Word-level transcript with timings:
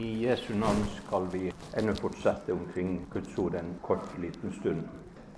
I 0.00 0.24
Jesu 0.24 0.54
navn 0.54 0.84
skal 0.84 1.26
vi 1.32 1.52
ennå 1.76 1.94
fortsette 1.94 2.52
omkring 2.52 3.06
Guds 3.12 3.38
ord 3.38 3.54
en 3.54 3.74
kort 3.82 4.18
liten 4.18 4.52
stund. 4.52 4.82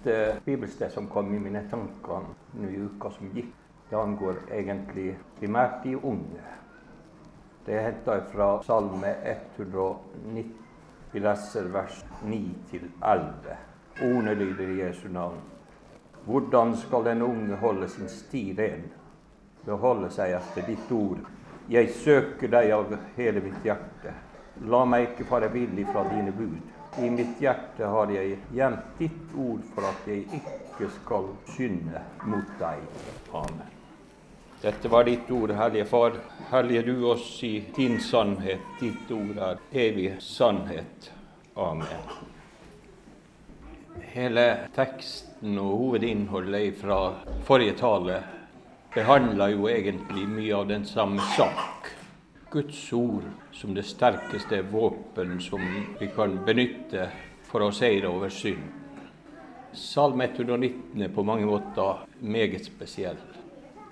Det 0.02 0.44
bibelsted 0.44 0.92
som 0.92 1.06
kom 1.06 1.34
i 1.34 1.38
mine 1.40 1.62
tanker 1.70 2.26
nå 2.60 2.68
i 2.68 2.82
uka 2.82 3.08
som 3.14 3.30
gikk, 3.32 3.54
det 3.88 3.96
angår 3.96 4.42
egentlig 4.52 5.16
primært 5.38 5.80
de 5.84 5.96
unge. 5.96 6.44
Det 7.64 7.78
er 7.78 7.86
henta 7.88 8.18
fra 8.34 8.52
Salme 8.62 9.14
119. 9.24 10.54
Vi 11.12 11.24
leser 11.24 11.72
vers 11.72 12.04
9 12.22 12.44
11. 13.00 13.58
Ordene 14.02 14.34
lyder 14.34 14.68
i 14.68 14.80
Jesu 14.84 15.08
navn. 15.08 15.40
Hvordan 16.26 16.76
skal 16.76 17.08
den 17.08 17.22
unge 17.22 17.56
holde 17.56 17.88
sin 17.88 18.08
sti 18.08 18.50
ren? 18.58 18.90
Beholde 19.64 20.12
seg 20.12 20.36
etter 20.36 20.68
ditt 20.68 20.92
ord. 20.92 21.24
Jeg 21.68 21.94
søker 22.04 22.58
deg 22.60 22.74
av 22.76 22.98
hele 23.16 23.40
mitt 23.40 23.64
hjerte. 23.64 24.20
La 24.68 24.84
meg 24.84 25.10
ikke 25.10 25.24
fare 25.30 25.48
vill 25.48 25.78
ifra 25.80 26.04
dine 26.10 26.32
bud. 26.36 26.58
I 26.98 27.10
mitt 27.10 27.38
hjerte 27.40 27.86
har 27.86 28.10
jeg 28.12 28.38
gjemt 28.52 28.96
ditt 28.98 29.36
ord 29.38 29.60
for 29.74 29.86
at 29.88 30.08
jeg 30.10 30.26
ikke 30.40 30.88
skal 30.98 31.28
synde 31.54 32.02
mot 32.26 32.56
deg. 32.60 32.82
Amen. 33.32 33.76
Dette 34.60 34.90
var 34.92 35.06
ditt 35.08 35.30
ord, 35.32 35.54
Hellige 35.56 35.86
Far. 35.88 36.18
Hellige 36.50 36.82
du 36.90 37.06
oss 37.08 37.28
i 37.46 37.64
din 37.76 38.00
sannhet. 38.00 38.60
Ditt 38.80 39.08
ord 39.14 39.38
er 39.38 39.62
evig 39.72 40.18
sannhet. 40.20 41.12
Amen. 41.56 42.10
Hele 44.12 44.44
teksten 44.74 45.56
og 45.62 45.78
hovedinnholdet 45.78 46.76
fra 46.82 47.00
forrige 47.48 47.78
tale 47.80 48.20
behandler 48.94 49.54
jo 49.54 49.70
egentlig 49.70 50.26
mye 50.28 50.54
av 50.58 50.68
den 50.68 50.84
samme 50.84 51.24
sak. 51.36 51.92
Guds 52.50 52.92
ord 52.92 53.22
som 53.52 53.74
det 53.74 53.84
sterkeste 53.86 54.62
våpen 54.62 55.36
som 55.40 55.60
vi 56.00 56.08
kan 56.14 56.32
benytte 56.44 57.04
for 57.46 57.62
å 57.62 57.70
seire 57.70 58.10
over 58.10 58.32
synd. 58.34 58.64
Salme 59.70 60.26
119 60.26 61.04
er 61.06 61.12
på 61.14 61.22
mange 61.22 61.46
måter 61.46 62.00
meget 62.18 62.66
spesiell. 62.66 63.20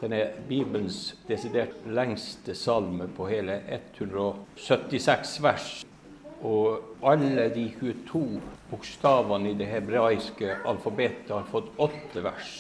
Den 0.00 0.14
er 0.14 0.32
Bibelens 0.48 1.14
desidert 1.28 1.76
lengste 1.86 2.56
salme 2.58 3.06
på 3.14 3.28
hele 3.30 3.60
176 3.94 5.36
vers. 5.42 5.68
Og 6.42 6.98
alle 7.06 7.46
de 7.54 7.68
22 7.78 8.24
bokstavene 8.72 9.52
i 9.52 9.58
det 9.58 9.70
hebraiske 9.70 10.56
alfabetet 10.66 11.30
har 11.34 11.46
fått 11.50 11.70
åtte 11.78 12.26
vers. 12.26 12.52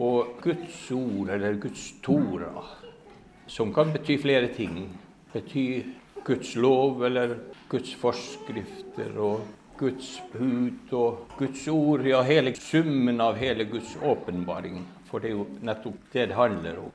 Og 0.00 0.40
Guds 0.44 0.80
ord, 0.96 1.28
eller 1.36 1.60
Guds 1.60 1.90
tora, 2.04 2.64
som 3.46 3.74
kan 3.74 3.92
bety 3.92 4.18
flere 4.18 4.48
ting. 4.54 4.88
Bety 5.32 5.82
Guds 6.24 6.54
lov 6.56 7.04
eller 7.04 7.36
Guds 7.68 7.94
forskrifter 8.00 9.18
og 9.20 9.40
Guds 9.78 10.22
bud 10.32 10.92
og 10.92 11.34
Guds 11.38 11.66
ord. 11.68 12.06
Ja, 12.06 12.22
hele 12.22 12.54
summen 12.56 13.20
av 13.20 13.36
hele 13.36 13.64
Guds 13.68 13.96
åpenbaring. 14.02 14.84
For 15.10 15.20
det 15.20 15.32
er 15.32 15.36
jo 15.36 15.48
nettopp 15.60 15.98
det 16.12 16.28
det 16.30 16.38
handler 16.38 16.78
om. 16.86 16.92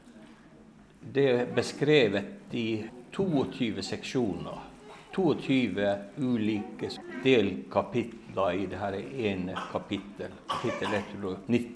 Det 0.99 1.27
er 1.31 1.51
beskrevet 1.55 2.55
i 2.57 2.83
22 3.15 3.83
seksjoner. 3.85 4.65
22 5.15 5.85
ulike 6.21 6.89
delkapitler 7.23 8.57
i 8.57 8.65
dette 8.69 8.99
ene 9.27 9.55
kapittel, 9.71 10.35
kapittel 10.47 10.93
119. 10.99 11.75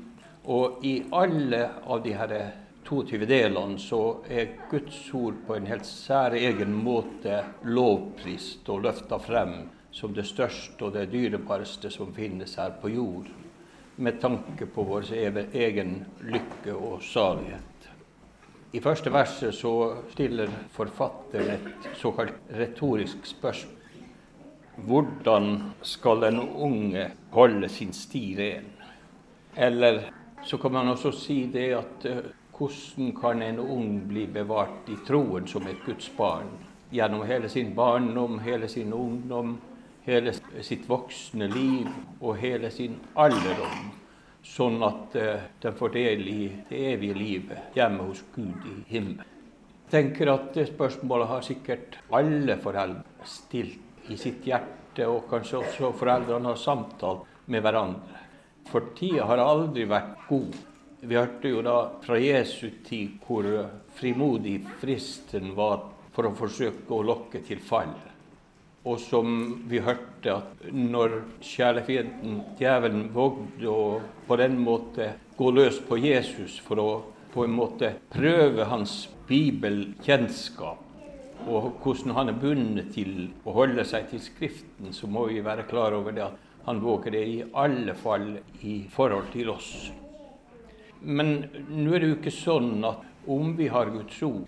Og 0.53 0.83
i 0.85 0.97
alle 1.15 1.63
av 1.87 2.03
de 2.03 2.13
her 2.19 2.35
22 2.93 3.25
delene 3.25 3.79
så 3.81 3.99
er 4.29 4.51
Guds 4.69 4.97
ord 5.17 5.39
på 5.47 5.55
en 5.57 5.65
helt 5.65 5.85
særegen 5.87 6.75
måte 6.85 7.39
lovprist 7.65 8.69
og 8.69 8.83
løfta 8.85 9.17
frem 9.21 9.55
som 9.93 10.13
det 10.13 10.25
største 10.29 10.85
og 10.85 10.93
det 10.93 11.07
dyrebareste 11.09 11.89
som 11.93 12.13
finnes 12.13 12.53
her 12.57 12.75
på 12.81 12.91
jord, 12.93 13.29
med 13.95 14.19
tanke 14.21 14.67
på 14.69 14.85
vår 14.85 15.09
egen 15.13 15.95
lykke 16.21 16.73
og 16.73 17.01
salighet. 17.05 17.89
I 18.73 18.81
første 18.81 19.13
verset 19.13 19.53
så 19.53 19.73
stiller 20.13 20.49
forfatteren 20.73 21.51
et 21.57 21.89
såkalt 21.97 22.53
retorisk 22.57 23.25
spørsmål. 23.29 23.79
Hvordan 24.85 25.51
skal 25.85 26.25
en 26.25 26.39
unge 26.41 27.03
holde 27.33 27.69
sin 27.69 27.93
sti 27.93 28.23
ren? 28.39 28.71
Eller 29.53 29.99
så 30.45 30.57
kan 30.57 30.73
man 30.73 30.89
også 30.89 31.11
si 31.13 31.43
det 31.53 31.67
at 31.77 32.07
hvordan 32.57 33.11
kan 33.17 33.41
en 33.41 33.59
ung 33.59 34.07
bli 34.07 34.27
bevart 34.27 34.89
i 34.89 34.97
troen 35.07 35.47
som 35.47 35.67
et 35.67 35.81
Guds 35.85 36.09
barn 36.17 36.51
gjennom 36.93 37.25
hele 37.25 37.49
sin 37.49 37.73
barndom, 37.75 38.39
hele 38.39 38.67
sin 38.69 38.93
ungdom, 38.93 39.57
hele 40.05 40.33
sitt 40.61 40.85
voksne 40.89 41.47
liv 41.49 41.89
og 42.21 42.37
hele 42.37 42.69
sin 42.71 42.99
alderdom, 43.17 43.91
sånn 44.43 44.83
at 44.85 45.15
uh, 45.17 45.45
den 45.63 45.77
får 45.79 45.93
del 45.95 46.27
i 46.29 46.41
det 46.69 46.81
evige 46.91 47.17
livet 47.17 47.77
hjemme 47.77 48.09
hos 48.09 48.21
Gud 48.35 48.67
i 48.69 48.75
himmelen? 48.91 49.29
Jeg 49.83 49.91
tenker 49.93 50.31
at 50.33 50.53
det 50.55 50.67
spørsmålet 50.71 51.29
har 51.29 51.45
sikkert 51.45 51.97
alle 52.13 52.57
foreldre 52.61 53.27
stilt 53.29 54.09
i 54.09 54.17
sitt 54.17 54.45
hjerte, 54.45 55.05
og 55.07 55.27
kanskje 55.29 55.61
også 55.61 55.91
foreldrene 55.97 56.51
har 56.51 56.59
samtalt 56.59 57.49
med 57.49 57.61
hverandre. 57.65 58.21
For 58.69 58.93
tida 58.97 59.25
har 59.29 59.41
aldri 59.41 59.85
vært 59.89 60.15
god 60.29 60.57
vi 61.03 61.17
hørte 61.17 61.51
jo 61.51 61.61
da 61.65 61.77
fra 62.03 62.17
Jesu 62.19 62.69
tid 62.85 63.19
hvor 63.25 63.47
frimodig 63.97 64.59
fristen 64.81 65.51
var 65.57 65.89
for 66.13 66.29
å 66.29 66.35
forsøke 66.37 66.93
å 66.93 67.05
lokke 67.05 67.41
til 67.45 67.61
fall. 67.63 67.93
Og 68.83 68.99
som 68.99 69.27
vi 69.69 69.79
hørte 69.83 70.33
at 70.33 70.65
når 70.71 71.21
kjælefienden 71.43 72.41
djevelen 72.59 73.07
vågde 73.15 73.69
å 73.71 73.83
på 74.27 74.37
den 74.39 74.57
måte 74.59 75.13
gå 75.37 75.51
løs 75.55 75.79
på 75.87 75.97
Jesus 76.03 76.59
for 76.63 76.81
å 76.83 76.89
på 77.33 77.47
en 77.47 77.55
måte 77.55 77.95
prøve 78.13 78.67
hans 78.69 79.07
bibelkjennskap, 79.25 80.83
og 81.49 81.79
hvordan 81.81 82.13
han 82.15 82.29
er 82.29 82.37
bundet 82.39 82.91
til 82.93 83.31
å 83.43 83.55
holde 83.57 83.87
seg 83.87 84.11
til 84.11 84.21
Skriften, 84.21 84.93
så 84.93 85.09
må 85.09 85.25
vi 85.31 85.41
være 85.43 85.65
klar 85.67 85.97
over 85.97 86.13
det 86.13 86.27
at 86.27 86.67
han 86.67 86.79
våger 86.83 87.17
det 87.17 87.25
i 87.27 87.41
alle 87.59 87.97
fall 87.97 88.29
i 88.61 88.83
forhold 88.93 89.33
til 89.33 89.49
oss. 89.55 89.73
Men 91.03 91.33
nå 91.67 91.93
er 91.93 91.99
det 91.99 92.09
jo 92.09 92.17
ikke 92.19 92.31
sånn 92.35 92.85
at 92.87 93.27
om 93.27 93.53
vi 93.57 93.67
har 93.71 93.91
Guds 93.91 94.21
ord, 94.23 94.47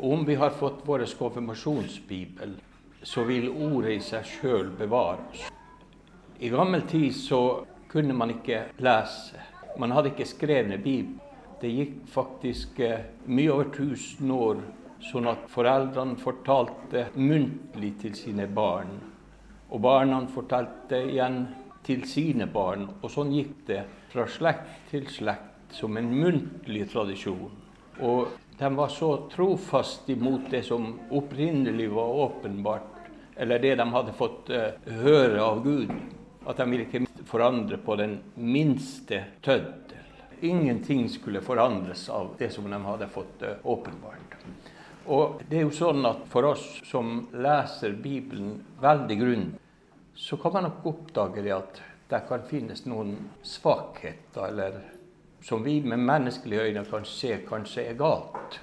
om 0.00 0.24
vi 0.24 0.36
har 0.40 0.52
fått 0.56 0.82
vår 0.84 1.04
konfirmasjonsbibel, 1.18 2.54
så 3.02 3.24
vil 3.24 3.48
ordet 3.48 3.96
i 3.96 4.02
seg 4.04 4.26
sjøl 4.28 4.70
oss. 4.92 5.48
I 6.40 6.48
gammel 6.48 6.82
tid 6.88 7.14
så 7.16 7.64
kunne 7.88 8.14
man 8.16 8.30
ikke 8.30 8.62
lese. 8.80 9.40
Man 9.78 9.92
hadde 9.92 10.12
ikke 10.12 10.28
skrevne 10.28 10.78
bibel. 10.78 11.18
Det 11.60 11.68
gikk 11.68 11.96
faktisk 12.08 12.78
eh, 12.80 13.02
mye 13.28 13.52
over 13.52 13.68
1000 13.68 14.30
år 14.32 14.62
sånn 15.04 15.28
at 15.28 15.44
foreldrene 15.52 16.16
fortalte 16.20 17.10
muntlig 17.16 17.92
til 18.00 18.14
sine 18.16 18.46
barn. 18.48 18.94
Og 19.68 19.82
barna 19.84 20.22
fortalte 20.32 21.02
igjen 21.10 21.42
til 21.84 22.06
sine 22.08 22.48
barn. 22.48 22.88
Og 23.02 23.12
sånn 23.12 23.32
gikk 23.36 23.66
det 23.68 23.82
fra 24.12 24.24
slekt 24.28 24.88
til 24.90 25.04
slekt 25.12 25.49
som 25.72 25.96
en 25.96 26.10
muntlig 26.20 26.86
tradisjon. 26.90 27.50
Og 28.00 28.28
de 28.58 28.70
var 28.76 28.88
så 28.88 29.28
trofast 29.32 30.08
imot 30.10 30.50
det 30.50 30.62
som 30.62 30.98
opprinnelig 31.10 31.90
var 31.90 32.08
åpenbart, 32.08 32.96
eller 33.36 33.58
det 33.58 33.74
de 33.74 33.86
hadde 33.90 34.12
fått 34.12 34.50
uh, 34.50 34.66
høre 35.00 35.40
av 35.42 35.62
Gud, 35.64 35.92
at 36.46 36.56
de 36.56 36.66
ville 36.70 36.88
ikke 36.88 37.24
forandre 37.28 37.78
på 37.80 37.96
den 38.00 38.18
minste 38.34 39.24
tøddel. 39.40 39.96
Ingenting 40.40 41.08
skulle 41.08 41.40
forandres 41.44 42.08
av 42.08 42.34
det 42.38 42.50
som 42.52 42.68
de 42.70 42.82
hadde 42.84 43.08
fått 43.08 43.42
uh, 43.44 43.56
åpenbart. 43.62 44.36
Og 45.10 45.40
det 45.48 45.60
er 45.60 45.64
jo 45.64 45.72
sånn 45.74 46.04
at 46.06 46.26
For 46.30 46.46
oss 46.52 46.64
som 46.86 47.26
leser 47.32 47.96
Bibelen 47.96 48.58
veldig 48.80 49.16
grundig, 49.20 49.60
så 50.14 50.36
kan 50.36 50.52
man 50.52 50.68
nok 50.68 50.86
oppdage 50.86 51.42
det 51.42 51.56
at 51.56 51.80
det 52.10 52.24
kan 52.28 52.42
finnes 52.44 52.84
noen 52.84 53.14
svakheter 53.46 54.50
eller 54.50 54.80
som 55.42 55.62
vi 55.64 55.80
med 55.80 55.98
menneskelige 55.98 56.68
øyne 56.68 56.84
kan 56.84 57.04
se 57.04 57.38
kanskje 57.48 57.86
er 57.90 57.98
galt 57.98 58.60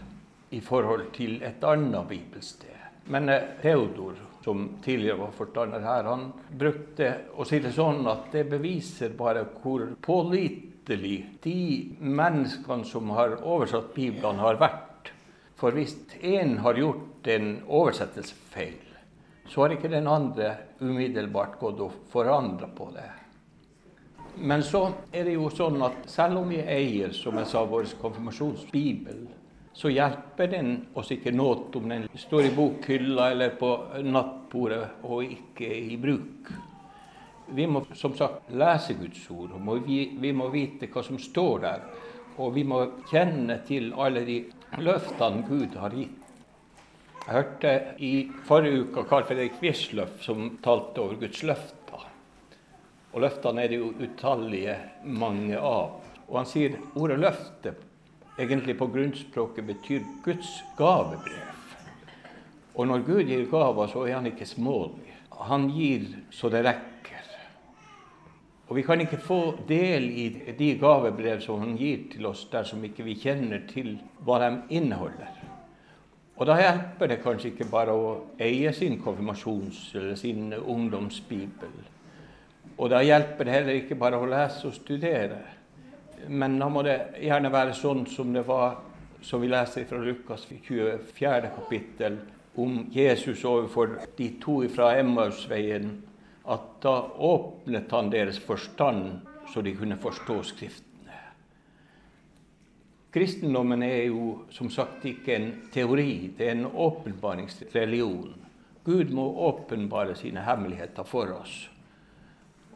i 0.51 0.59
forhold 0.61 1.11
til 1.13 1.41
et 1.43 1.63
annet 1.63 2.07
bibelsted. 2.07 2.73
Men 3.07 3.29
eh, 3.29 3.43
Theodor, 3.61 4.15
som 4.43 4.69
tidligere 4.83 5.19
var 5.19 5.35
forstander 5.35 5.83
her, 5.83 6.07
han 6.07 6.31
brukte 6.59 7.11
å 7.35 7.45
si 7.47 7.59
det 7.63 7.73
sånn 7.75 8.07
at 8.07 8.31
det 8.31 8.47
beviser 8.51 9.15
bare 9.17 9.45
hvor 9.61 9.85
pålitelig 10.03 11.17
de 11.43 11.59
menneskene 11.99 12.87
som 12.87 13.11
har 13.15 13.39
oversatt 13.41 13.93
Bibelen, 13.95 14.39
har 14.43 14.59
vært. 14.59 15.11
For 15.57 15.73
hvis 15.73 15.95
én 16.21 16.59
har 16.61 16.77
gjort 16.77 17.27
en 17.33 17.55
oversettelsesfeil, 17.65 18.83
så 19.47 19.63
har 19.63 19.73
ikke 19.73 19.91
den 19.91 20.07
andre 20.11 20.51
umiddelbart 20.83 21.55
gått 21.59 21.79
og 21.81 21.95
forandra 22.11 22.67
på 22.75 22.91
det. 22.93 23.07
Men 24.39 24.63
så 24.63 24.83
er 25.11 25.25
det 25.25 25.33
jo 25.33 25.49
sånn 25.49 25.81
at 25.85 26.05
selv 26.11 26.43
om 26.43 26.51
vi 26.53 26.59
eier 26.61 27.13
som 27.15 27.37
jeg 27.41 27.49
sa, 27.49 27.63
vår 27.65 27.89
konfirmasjonsbibel, 28.01 29.25
så 29.77 29.89
hjelper 29.93 30.49
den 30.51 30.71
oss 30.97 31.11
ikke 31.13 31.33
noe 31.33 31.67
om 31.77 31.89
den 31.89 32.07
står 32.17 32.47
i 32.47 32.53
bokhylla 32.53 33.31
eller 33.33 33.53
på 33.59 33.69
nattbordet 34.05 35.05
og 35.05 35.25
ikke 35.25 35.69
er 35.69 35.91
i 35.93 35.97
bruk. 36.01 36.51
Vi 37.53 37.67
må 37.69 37.83
som 37.95 38.15
sagt 38.17 38.49
lese 38.51 38.97
Guds 38.97 39.21
ord, 39.31 39.53
og 39.55 39.85
vi, 39.85 39.99
vi 40.19 40.33
må 40.35 40.49
vite 40.53 40.89
hva 40.91 41.03
som 41.05 41.19
står 41.21 41.61
der. 41.63 41.85
Og 42.37 42.53
vi 42.53 42.65
må 42.67 42.83
kjenne 43.09 43.61
til 43.65 43.93
alle 43.97 44.25
de 44.27 44.41
løftene 44.83 45.45
Gud 45.47 45.77
har 45.79 45.95
gitt. 45.95 46.23
Jeg 47.27 47.35
hørte 47.35 47.71
i 48.03 48.11
forrige 48.47 48.85
uke 48.85 49.03
Carl 49.09 49.25
Fredrik 49.27 49.57
Wisløff 49.61 50.21
som 50.23 50.53
talte 50.63 51.01
over 51.03 51.17
Guds 51.21 51.41
løfter. 51.43 51.76
Og 53.17 53.23
løftene 53.23 53.63
er 53.65 53.71
det 53.71 53.77
jo 53.79 53.93
utallige 53.97 54.75
mange 55.01 55.57
av. 55.57 55.95
Og 56.27 56.35
han 56.37 56.45
sier 56.45 56.75
ordet 56.93 57.17
'løfte' 57.17 57.71
egentlig 58.37 58.75
på 58.77 58.87
grunnspråket 58.93 59.65
betyr 59.65 60.03
Guds 60.21 60.51
gavebrev. 60.77 61.55
Og 62.75 62.87
når 62.87 62.99
Gud 63.07 63.23
gir 63.23 63.49
gaver, 63.49 63.87
så 63.87 64.05
er 64.05 64.13
han 64.19 64.29
ikke 64.29 64.45
smålig. 64.45 65.09
Han 65.31 65.65
gir 65.69 66.05
så 66.29 66.49
det 66.49 66.61
rekker. 66.65 67.25
Og 68.69 68.75
vi 68.75 68.85
kan 68.85 69.01
ikke 69.01 69.17
få 69.17 69.57
del 69.67 70.09
i 70.11 70.53
de 70.59 70.69
gavebrev 70.77 71.41
som 71.41 71.59
han 71.65 71.75
gir 71.77 72.05
til 72.13 72.25
oss, 72.25 72.45
dersom 72.51 72.85
ikke 72.85 73.03
vi 73.03 73.17
kjenner 73.17 73.65
til 73.65 73.95
hva 74.21 74.37
de 74.45 74.53
inneholder. 74.69 75.33
Og 76.37 76.45
da 76.45 76.61
hjelper 76.61 77.07
det 77.07 77.23
kanskje 77.23 77.55
ikke 77.55 77.71
bare 77.71 77.97
å 77.97 78.17
eie 78.37 78.73
sin 78.73 79.01
konfirmasjons- 79.01 79.95
eller 79.95 80.15
sin 80.15 80.53
ungdomsbibel. 80.53 81.96
Og 82.77 82.91
da 82.93 83.01
hjelper 83.01 83.47
det 83.47 83.53
heller 83.55 83.79
ikke 83.79 83.97
bare 83.97 84.19
å 84.21 84.27
lese 84.29 84.67
og 84.69 84.75
studere. 84.75 85.39
Men 86.29 86.57
da 86.59 86.67
må 86.69 86.83
det 86.85 86.97
gjerne 87.23 87.51
være 87.53 87.75
sånn 87.77 88.05
som 88.09 88.33
det 88.33 88.43
var, 88.45 88.77
som 89.21 89.41
vi 89.41 89.49
leser 89.49 89.87
fra 89.89 90.01
Lukas 90.01 90.45
24. 90.49 91.53
kapittel, 91.55 92.19
om 92.57 92.87
Jesus 92.93 93.43
overfor 93.45 93.99
de 94.17 94.31
to 94.41 94.59
fra 94.73 94.95
Emmausveien, 94.97 95.91
at 96.47 96.67
da 96.81 96.95
åpnet 97.27 97.91
han 97.91 98.09
deres 98.13 98.39
forstand 98.41 99.19
så 99.53 99.61
de 99.61 99.73
kunne 99.77 99.97
forstå 100.01 100.37
Skriftene. 100.43 101.21
Kristendommen 103.13 103.83
er 103.83 104.09
jo 104.09 104.43
som 104.53 104.69
sagt 104.73 105.05
ikke 105.07 105.35
en 105.35 105.47
teori, 105.73 106.33
det 106.37 106.49
er 106.49 106.57
en 106.57 106.67
åpenbaringsreligion. 106.67 108.35
Gud 108.85 109.11
må 109.11 109.25
åpenbare 109.47 110.15
sine 110.15 110.43
hemmeligheter 110.45 111.07
for 111.07 111.33
oss. 111.39 111.67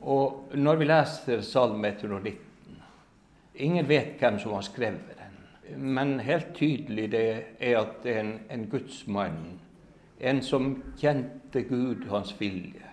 Og 0.02 0.54
når 0.58 0.76
vi 0.76 0.86
leser 0.90 1.42
Salme 1.46 1.94
119 1.94 2.38
Ingen 3.62 3.88
vet 3.88 4.16
hvem 4.18 4.40
som 4.40 4.56
har 4.56 4.64
skrevet 4.66 5.18
den. 5.18 5.34
Men 5.78 6.20
helt 6.20 6.54
tydelig 6.56 7.12
det 7.12 7.26
er 7.60 7.78
at 7.78 8.00
det 8.04 8.16
er 8.16 8.20
en, 8.24 8.32
en 8.50 8.64
gudsmann. 8.72 9.60
En 10.20 10.42
som 10.42 10.72
kjente 10.98 11.62
Gud, 11.68 12.08
hans 12.10 12.34
vilje. 12.40 12.88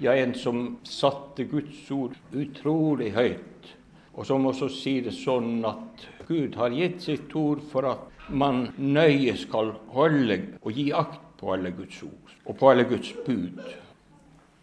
Ja, 0.00 0.14
en 0.14 0.34
som 0.34 0.78
satte 0.84 1.44
Guds 1.50 1.90
ord 1.90 2.14
utrolig 2.32 3.12
høyt. 3.14 3.74
Og 4.14 4.26
som 4.26 4.46
også 4.46 4.68
sier 4.70 5.08
det 5.08 5.16
sånn 5.16 5.64
at 5.66 6.06
Gud 6.28 6.54
har 6.60 6.74
gitt 6.74 7.02
sitt 7.02 7.34
ord 7.34 7.64
for 7.72 7.88
at 7.90 8.28
man 8.30 8.68
nøye 8.78 9.34
skal 9.36 9.74
holde 9.94 10.38
og 10.62 10.70
gi 10.72 10.90
akt 10.94 11.24
på 11.40 11.56
alle 11.56 11.74
Guds 11.74 12.02
ord 12.06 12.36
og 12.44 12.56
på 12.60 12.70
alle 12.70 12.86
Guds 12.88 13.10
bud. 13.26 13.58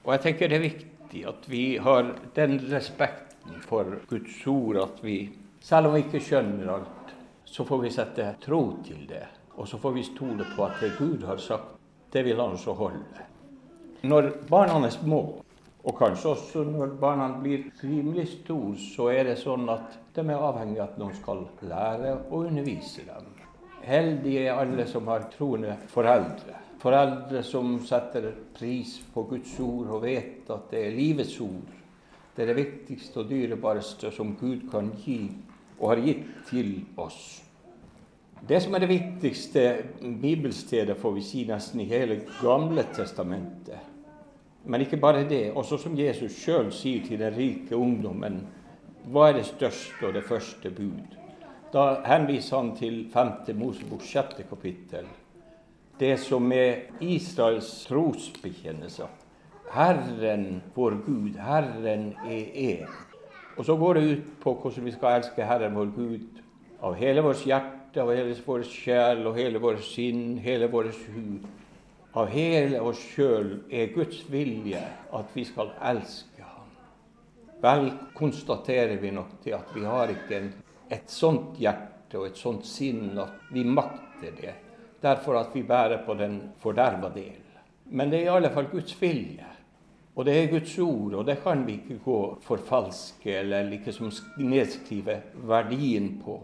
Og 0.05 0.15
jeg 0.15 0.23
tenker 0.23 0.49
det 0.49 0.57
er 0.57 0.65
viktig 0.69 0.90
at 1.27 1.49
vi 1.51 1.77
har 1.77 2.13
den 2.35 2.57
respekten 2.71 3.59
for 3.67 3.99
Guds 4.09 4.47
ord 4.47 4.79
at 4.81 5.03
vi, 5.03 5.17
selv 5.59 5.89
om 5.89 5.95
vi 5.95 6.05
ikke 6.05 6.23
skjønner 6.23 6.73
alt, 6.77 7.13
så 7.45 7.65
får 7.67 7.83
vi 7.83 7.91
sette 7.91 8.27
tro 8.41 8.61
til 8.85 9.03
det. 9.09 9.25
Og 9.59 9.67
så 9.67 9.77
får 9.77 9.91
vi 9.97 10.07
stole 10.07 10.47
på 10.55 10.65
at 10.65 10.79
det 10.81 10.93
Gud 10.97 11.25
har 11.27 11.37
sagt, 11.37 11.75
det 12.11 12.23
vil 12.25 12.39
han 12.39 12.55
også 12.55 12.73
holde. 12.79 13.27
Når 14.03 14.31
barna 14.49 14.79
er 14.87 14.95
små, 14.95 15.21
og 15.83 15.97
kanskje 15.97 16.31
også 16.31 16.63
når 16.65 16.95
barna 17.01 17.27
blir 17.41 17.67
rimelig 17.83 18.27
store, 18.37 18.77
så 18.95 19.11
er 19.11 19.29
det 19.31 19.37
sånn 19.41 19.69
at 19.69 19.99
de 20.15 20.23
er 20.23 20.47
avhengig 20.49 20.79
av 20.79 20.89
at 20.89 20.97
noen 21.01 21.15
skal 21.17 21.45
lære 21.67 22.15
og 22.29 22.47
undervise 22.47 23.05
dem. 23.07 23.29
Heldige 23.81 24.47
er 24.47 24.59
alle 24.61 24.85
som 24.89 25.07
har 25.09 25.25
troende 25.33 25.75
foreldre. 25.89 26.59
Foreldre 26.81 27.43
som 27.45 27.75
setter 27.85 28.31
pris 28.57 28.97
på 29.13 29.27
Guds 29.29 29.53
ord 29.61 29.93
og 29.97 30.03
vet 30.05 30.49
at 30.49 30.71
det 30.73 30.85
er 30.87 30.97
livets 30.97 31.37
ord 31.45 31.77
det 32.35 32.43
er 32.43 32.53
det 32.53 32.63
viktigste 32.63 33.19
og 33.19 33.29
dyrebareste 33.29 34.11
som 34.15 34.35
Gud 34.39 34.63
kan 34.71 34.91
gi 35.03 35.19
og 35.79 35.89
har 35.91 36.03
gitt 36.05 36.27
til 36.47 36.71
oss. 36.97 37.41
Det 38.47 38.61
som 38.63 38.73
er 38.73 38.81
det 38.81 38.89
viktigste 38.89 39.63
bibelstedet, 40.21 40.97
får 40.97 41.11
vi 41.17 41.25
si 41.25 41.43
nesten 41.45 41.83
i 41.83 41.89
hele 41.89 42.21
Gamle 42.39 42.85
testamentet. 42.95 43.77
Men 44.65 44.81
ikke 44.81 44.97
bare 44.97 45.27
det. 45.29 45.51
Også 45.57 45.77
som 45.77 45.97
Jesus 45.97 46.37
sjøl 46.37 46.71
sier 46.73 47.05
til 47.05 47.19
den 47.19 47.35
rike 47.35 47.75
ungdommen, 47.77 48.41
hva 49.11 49.29
er 49.29 49.39
det 49.39 49.47
største 49.49 50.07
og 50.07 50.13
det 50.13 50.25
første 50.25 50.69
bud? 50.69 51.17
Da 51.73 52.01
henviser 52.05 52.57
han 52.57 52.75
til 52.77 53.03
5. 53.13 53.57
Mosebok 53.57 54.01
6. 54.05 54.41
kapittel. 54.49 55.05
Det 56.01 56.15
som 56.17 56.47
er 56.49 56.87
Israels 57.05 57.67
trosbekjennelse. 57.85 59.05
Herren 59.71 60.63
vår 60.73 60.95
Gud, 61.05 61.35
Herren 61.37 62.15
er 62.25 62.55
én. 62.57 62.87
Og 63.57 63.67
så 63.67 63.75
går 63.77 63.93
det 63.93 64.07
ut 64.09 64.23
på 64.41 64.53
hvordan 64.57 64.87
vi 64.87 64.93
skal 64.95 65.19
elske 65.19 65.45
Herren 65.45 65.77
vår 65.77 65.91
Gud 65.93 66.41
av 66.81 66.95
hele 66.97 67.21
vårt 67.21 67.45
hjerte, 67.45 68.01
av 68.01 68.09
hele 68.09 68.33
vår 68.45 68.65
sjel 68.65 69.21
og 69.29 69.37
hele 69.37 69.61
vår 69.61 69.77
sinn, 69.85 70.39
hele 70.41 70.71
vår 70.73 70.89
hud. 71.13 71.45
Av 72.17 72.27
hele 72.33 72.81
oss 72.83 72.99
sjøl 73.13 73.53
er 73.71 73.93
Guds 73.93 74.25
vilje 74.31 74.81
at 75.15 75.37
vi 75.37 75.45
skal 75.47 75.69
elske 75.93 76.43
Ham. 76.43 76.73
Vel 77.61 77.91
konstaterer 78.17 78.97
vi 78.99 79.13
nok 79.15 79.37
til 79.43 79.55
at 79.55 79.69
vi 79.75 79.85
har 79.85 80.11
ikke 80.11 80.41
et 80.91 81.13
sånt 81.13 81.61
hjerte 81.61 82.19
og 82.19 82.27
et 82.27 82.41
sånt 82.41 82.65
sinn 82.67 83.13
at 83.21 83.53
vi 83.53 83.63
makter 83.63 84.33
det, 84.41 84.57
derfor 85.01 85.39
at 85.39 85.55
vi 85.55 85.63
bærer 85.63 86.03
på 86.05 86.13
den 86.19 86.41
forderva 86.61 87.09
del. 87.15 87.39
Men 87.91 88.11
det 88.11 88.21
er 88.21 88.29
i 88.29 88.35
alle 88.35 88.51
fall 88.53 88.69
Guds 88.71 88.93
vilje. 89.01 89.47
Og 90.15 90.25
det 90.27 90.35
er 90.35 90.49
Guds 90.51 90.73
ord, 90.79 91.13
og 91.13 91.25
det 91.27 91.37
kan 91.43 91.63
vi 91.65 91.77
ikke 91.79 92.01
gå 92.03 92.17
forfalske 92.43 93.37
eller 93.39 93.69
liksom 93.69 94.11
nedskrive 94.43 95.21
verdien 95.47 96.17
på. 96.23 96.35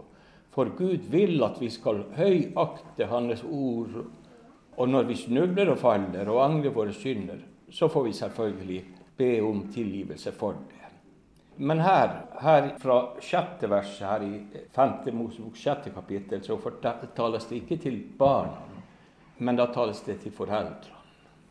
For 0.56 0.71
Gud 0.77 1.09
vil 1.12 1.44
at 1.44 1.59
vi 1.62 1.69
skal 1.69 2.06
høyakte 2.15 3.09
Hans 3.12 3.44
ord. 3.44 4.00
Og 4.77 4.89
når 4.89 5.04
vi 5.09 5.15
snubler 5.19 5.74
og 5.74 5.81
faller 5.81 6.30
og 6.31 6.44
angrer 6.45 6.74
våre 6.74 6.94
synder, 6.94 7.44
så 7.69 7.89
får 7.92 8.07
vi 8.07 8.13
selvfølgelig 8.13 8.83
be 9.18 9.31
om 9.44 9.66
tilgivelse 9.73 10.31
for 10.31 10.56
det. 10.69 10.77
Men 11.59 11.80
her, 11.81 12.11
her 12.40 12.68
fra 12.80 12.97
sjette 13.23 13.68
verset 13.69 14.06
her 14.06 14.26
i 14.26 14.66
5. 14.76 14.92
Mosebok 15.18 15.57
sjette 15.57 15.90
kapittel, 15.90 16.44
så 16.45 16.57
tales 17.16 17.47
det 17.49 17.64
ikke 17.64 17.78
til 17.81 17.97
barna, 18.18 18.61
men 19.37 19.57
da 19.57 19.66
tales 19.73 20.04
det 20.06 20.19
til 20.21 20.35
foreldrene. 20.37 20.94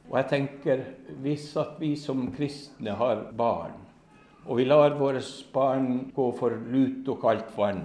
Og 0.06 0.14
jeg 0.20 0.28
tenker, 0.30 0.84
hvis 1.22 1.48
at 1.58 1.80
vi 1.80 1.96
som 1.98 2.28
kristne 2.36 2.94
har 2.94 3.24
barn, 3.34 3.74
og 4.46 4.60
vi 4.60 4.66
lar 4.68 4.94
våre 4.94 5.20
barn 5.52 6.12
gå 6.14 6.26
for 6.38 6.54
lut 6.70 7.08
og 7.10 7.18
kaldt 7.24 7.48
vann 7.56 7.82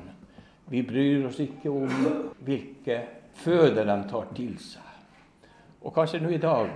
Vi 0.70 0.84
bryr 0.88 1.26
oss 1.28 1.40
ikke 1.42 1.72
om 1.74 1.90
hvilke 2.46 3.00
føde 3.34 3.84
de 3.84 3.96
tar 4.08 4.30
til 4.38 4.54
seg. 4.62 4.86
Og 5.82 5.94
kanskje 5.94 6.22
nå 6.22 6.30
i 6.30 6.40
dag, 6.40 6.70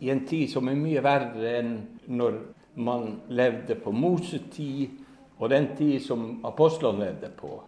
i 0.00 0.10
en 0.12 0.26
tid 0.28 0.52
som 0.52 0.68
er 0.68 0.76
mye 0.78 1.02
verre 1.02 1.54
enn 1.58 1.72
når 2.06 2.36
man 2.74 3.20
levde 3.28 3.74
på 3.74 3.92
Mosetid, 3.92 5.00
og 5.38 5.50
den 5.50 5.72
tid 5.76 6.02
som 6.02 6.40
apostlene 6.46 7.08
levde 7.08 7.30
på. 7.36 7.60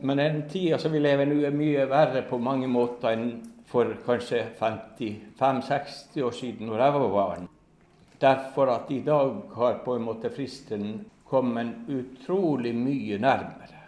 Men 0.00 0.20
den 0.20 0.42
tida 0.48 0.78
som 0.78 0.92
vi 0.92 1.00
lever 1.00 1.28
nå, 1.28 1.40
er 1.46 1.54
mye 1.54 1.86
verre 1.88 2.24
på 2.28 2.38
mange 2.42 2.68
måter 2.68 3.14
enn 3.14 3.28
for 3.70 3.94
kanskje 4.06 4.42
55-60 4.58 6.22
år 6.22 6.34
siden, 6.36 6.68
når 6.68 6.82
jeg 6.82 6.94
var 6.94 7.08
barn. 7.14 7.48
Derfor 8.20 8.70
at 8.74 8.90
i 8.92 9.00
dag 9.04 9.32
har 9.54 9.80
på 9.84 9.96
en 9.96 10.04
måte 10.06 10.30
fristen 10.30 11.04
kommet 11.28 11.88
utrolig 11.88 12.74
mye 12.76 13.18
nærmere. 13.18 13.80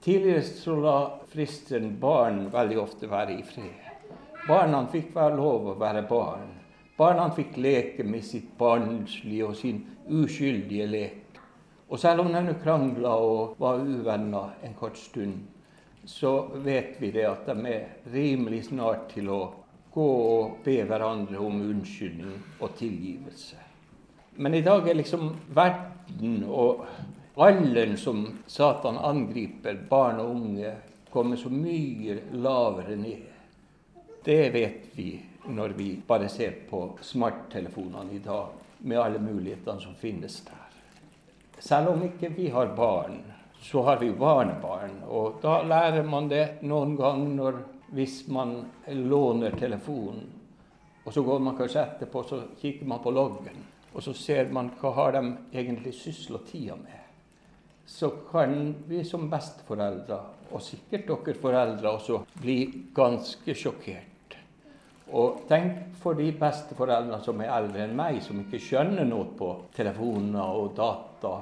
Tidligere 0.00 0.42
så 0.42 0.74
la 0.80 0.96
fristen 1.28 1.92
barn 2.00 2.46
veldig 2.52 2.80
ofte 2.80 3.10
være 3.10 3.36
i 3.36 3.44
fred. 3.44 3.90
Barna 4.48 4.86
fikk 4.88 5.12
være 5.14 5.36
lov 5.36 5.68
å 5.74 5.76
være 5.78 6.06
barn. 6.08 6.59
Barna 7.00 7.30
fikk 7.32 7.54
leke 7.56 8.04
med 8.04 8.24
sitt 8.28 8.50
barnslige 8.60 9.46
og 9.46 9.54
sin 9.56 9.78
uskyldige 10.04 10.88
lek. 10.90 11.38
Og 11.88 11.98
selv 11.98 12.26
om 12.26 12.28
de 12.34 12.52
krangla 12.60 13.14
og 13.16 13.54
var 13.62 13.80
uvenner 13.80 14.58
en 14.62 14.74
kort 14.76 14.98
stund, 15.00 15.38
så 16.04 16.50
vet 16.60 17.00
vi 17.00 17.08
det 17.14 17.24
at 17.24 17.48
de 17.48 17.72
er 17.72 18.12
rimelig 18.12 18.66
snart 18.68 19.08
til 19.14 19.32
å 19.32 19.40
gå 19.94 20.10
og 20.34 20.60
be 20.64 20.76
hverandre 20.84 21.40
om 21.40 21.62
unnskyldning 21.70 22.36
og 22.60 22.76
tilgivelse. 22.76 23.56
Men 24.36 24.54
i 24.54 24.62
dag 24.68 24.84
er 24.88 25.00
liksom 25.00 25.32
verden 25.56 26.44
og 26.44 26.84
alderen 27.40 27.96
som 27.96 28.26
Satan 28.46 29.00
angriper 29.00 29.80
barn 29.88 30.20
og 30.20 30.36
unge, 30.36 30.76
kommet 31.10 31.40
så 31.40 31.48
mye 31.48 32.20
lavere 32.36 33.00
ned. 33.00 33.26
Det 34.24 34.42
vet 34.52 34.92
vi 34.94 35.14
når 35.48 35.74
vi 35.78 35.90
bare 36.06 36.28
ser 36.28 36.56
på 36.70 36.82
smarttelefonene 37.02 38.12
i 38.12 38.18
dag, 38.24 38.48
med 38.78 39.00
alle 39.00 39.18
mulighetene 39.18 39.80
som 39.80 39.94
finnes 39.94 40.40
der. 40.46 40.60
Selv 41.60 41.92
om 41.92 42.02
ikke 42.06 42.30
vi 42.32 42.48
har 42.48 42.72
barn, 42.76 43.18
så 43.60 43.82
har 43.82 43.98
vi 44.00 44.08
jo 44.08 44.16
barnebarn. 44.16 45.02
Og 45.08 45.40
da 45.42 45.60
lærer 45.62 46.06
man 46.08 46.30
det 46.30 46.62
noen 46.64 46.96
ganger 46.96 47.60
hvis 47.92 48.22
man 48.32 48.54
låner 48.86 49.56
telefonen. 49.60 50.24
Og 51.04 51.12
så 51.12 51.22
går 51.24 51.38
man 51.44 51.56
kanskje 51.58 51.82
etterpå 51.82 52.22
så 52.28 52.40
kikker 52.60 52.88
man 52.88 53.02
på 53.02 53.12
loggen, 53.12 53.62
og 53.92 54.02
så 54.04 54.12
ser 54.14 54.50
man 54.52 54.68
hva 54.80 54.92
har 54.96 55.16
de 55.16 55.22
egentlig 55.52 55.94
sysla 55.96 56.40
tida 56.46 56.76
med. 56.76 56.98
Så 57.86 58.10
kan 58.30 58.74
vi 58.86 59.00
som 59.04 59.26
besteforeldre, 59.30 60.20
og 60.52 60.62
sikkert 60.62 61.08
dere 61.08 61.40
foreldre 61.40 61.96
også, 61.96 62.20
bli 62.40 62.58
ganske 62.94 63.56
sjokkert. 63.56 64.09
Og 65.10 65.42
tenk 65.50 65.96
for 66.00 66.18
de 66.18 66.28
besteforeldrene 66.38 67.18
som 67.24 67.40
er 67.42 67.50
eldre 67.54 67.82
enn 67.84 67.96
meg, 67.98 68.20
som 68.22 68.38
ikke 68.42 68.60
skjønner 68.62 69.08
noe 69.08 69.32
på 69.38 69.48
telefoner 69.74 70.60
og 70.60 70.76
data 70.76 71.34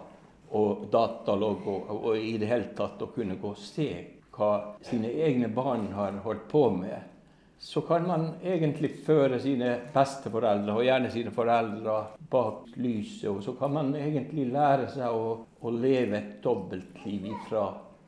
og 0.56 0.86
datalog 0.92 1.66
og, 1.68 1.90
og, 1.92 2.14
i 2.16 2.38
det 2.40 2.48
hele 2.48 2.70
tatt 2.76 3.02
å 3.04 3.10
kunne 3.12 3.36
gå 3.40 3.52
og 3.52 3.60
se 3.60 3.90
hva 4.32 4.78
sine 4.86 5.10
egne 5.26 5.50
barn 5.52 5.90
har 5.92 6.20
holdt 6.24 6.46
på 6.48 6.62
med, 6.72 6.96
så 7.58 7.82
kan 7.82 8.06
man 8.06 8.26
egentlig 8.44 8.92
føre 9.04 9.40
sine 9.42 9.72
besteforeldre, 9.94 10.76
og 10.78 10.86
gjerne 10.86 11.10
sine 11.10 11.32
foreldre, 11.34 11.96
bak 12.30 12.68
lyset. 12.78 13.26
Og 13.32 13.42
så 13.42 13.56
kan 13.58 13.74
man 13.74 13.90
egentlig 13.98 14.46
lære 14.54 14.86
seg 14.94 15.10
å, 15.10 15.32
å 15.58 15.72
leve 15.74 16.20
et 16.20 16.36
dobbeltliv 16.44 17.26
ifra, 17.34 17.64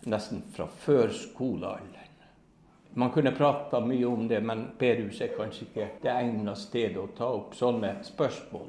nesten 0.06 0.44
fra 0.54 0.70
før 0.70 1.10
skolealderen. 1.18 1.99
Man 2.94 3.10
kunne 3.10 3.30
prata 3.30 3.80
mye 3.80 4.06
om 4.06 4.28
det, 4.28 4.40
men 4.40 4.64
bedehuset 4.78 5.28
er 5.28 5.36
kanskje 5.36 5.66
ikke 5.68 5.88
det 6.02 6.10
egna 6.10 6.56
stedet 6.58 6.98
å 6.98 7.10
ta 7.16 7.28
opp 7.36 7.54
sånne 7.54 7.92
spørsmål. 8.06 8.66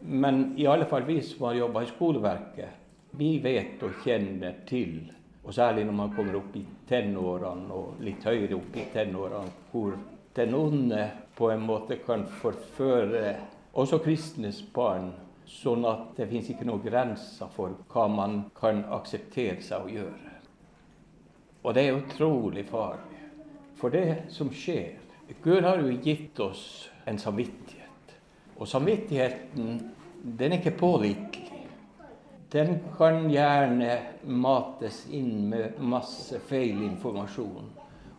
Men 0.00 0.52
i 0.56 0.68
alle 0.70 0.86
fall 0.88 1.02
vi 1.08 1.18
som 1.22 1.48
har 1.48 1.58
jobba 1.58 1.82
i 1.82 1.90
skoleverket, 1.90 2.76
vi 3.10 3.32
vet 3.42 3.82
og 3.82 3.98
kjenner 4.04 4.62
til, 4.68 5.00
og 5.42 5.54
særlig 5.54 5.84
når 5.88 5.98
man 5.98 6.14
kommer 6.14 6.38
opp 6.38 6.54
i 6.56 6.62
tenårene 6.88 7.74
og 7.74 7.98
litt 8.06 8.24
høyere 8.24 8.54
opp 8.54 8.76
i 8.78 8.86
tenårene, 8.92 9.56
hvor 9.72 9.98
den 10.38 10.54
onde 10.54 11.08
på 11.34 11.50
en 11.50 11.66
måte 11.66 11.98
kan 12.06 12.22
forføre 12.40 13.34
også 13.74 13.98
kristnes 14.04 14.62
barn, 14.74 15.10
sånn 15.50 15.82
at 15.90 16.12
det 16.16 16.28
fins 16.30 16.52
ikke 16.52 16.68
noen 16.68 16.84
grenser 16.84 17.50
for 17.56 17.74
hva 17.90 18.06
man 18.06 18.44
kan 18.54 18.84
akseptere 18.94 19.58
seg 19.64 19.88
å 19.88 19.94
gjøre. 19.98 20.36
Og 21.64 21.74
det 21.74 21.82
er 21.88 21.98
utrolig 21.98 22.62
farlig. 22.70 23.18
For 23.80 23.92
det 23.92 24.30
som 24.32 24.52
skjer 24.52 24.98
Gud 25.42 25.62
har 25.64 25.78
jo 25.80 25.92
gitt 26.02 26.40
oss 26.42 26.90
en 27.08 27.18
samvittighet. 27.18 28.16
Og 28.58 28.68
samvittigheten, 28.68 29.76
den 30.20 30.52
er 30.52 30.58
ikke 30.58 30.74
pålitelig 30.76 31.50
den 32.50 32.78
kan 32.98 33.28
gjerne 33.30 33.98
mates 34.26 35.04
inn 35.14 35.46
med 35.52 35.76
masse 35.78 36.40
feil 36.48 36.80
informasjon. 36.82 37.68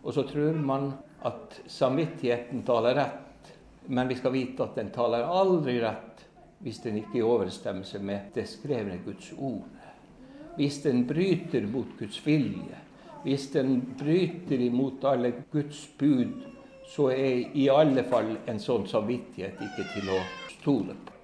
Og 0.03 0.13
så 0.15 0.23
tror 0.27 0.55
man 0.55 0.93
at 1.27 1.57
samvittigheten 1.67 2.63
taler 2.65 2.95
rett, 2.95 3.51
men 3.91 4.07
vi 4.07 4.15
skal 4.15 4.31
vite 4.31 4.63
at 4.63 4.77
den 4.79 4.93
taler 4.95 5.27
aldri 5.27 5.81
rett 5.83 6.23
hvis 6.61 6.79
den 6.83 7.01
ikke 7.01 7.17
er 7.17 7.19
i 7.19 7.27
overensstemmelse 7.27 7.99
med 8.05 8.31
det 8.37 8.45
skrevne 8.47 9.01
Guds 9.03 9.33
ord. 9.35 9.67
Hvis 10.55 10.79
den 10.85 11.03
bryter 11.09 11.67
mot 11.67 11.91
Guds 11.99 12.21
vilje, 12.23 12.79
hvis 13.23 13.49
den 13.53 13.79
bryter 13.99 14.61
imot 14.61 15.03
alle 15.05 15.33
Guds 15.51 15.85
bud, 15.97 16.33
så 16.91 17.09
er 17.13 17.55
i 17.55 17.69
alle 17.71 18.03
fall 18.03 18.33
en 18.49 18.59
sånn 18.59 18.87
samvittighet 18.89 19.61
ikke 19.63 19.87
til 19.93 20.11
å 20.11 20.19
stole 20.57 20.95
på. 20.97 21.17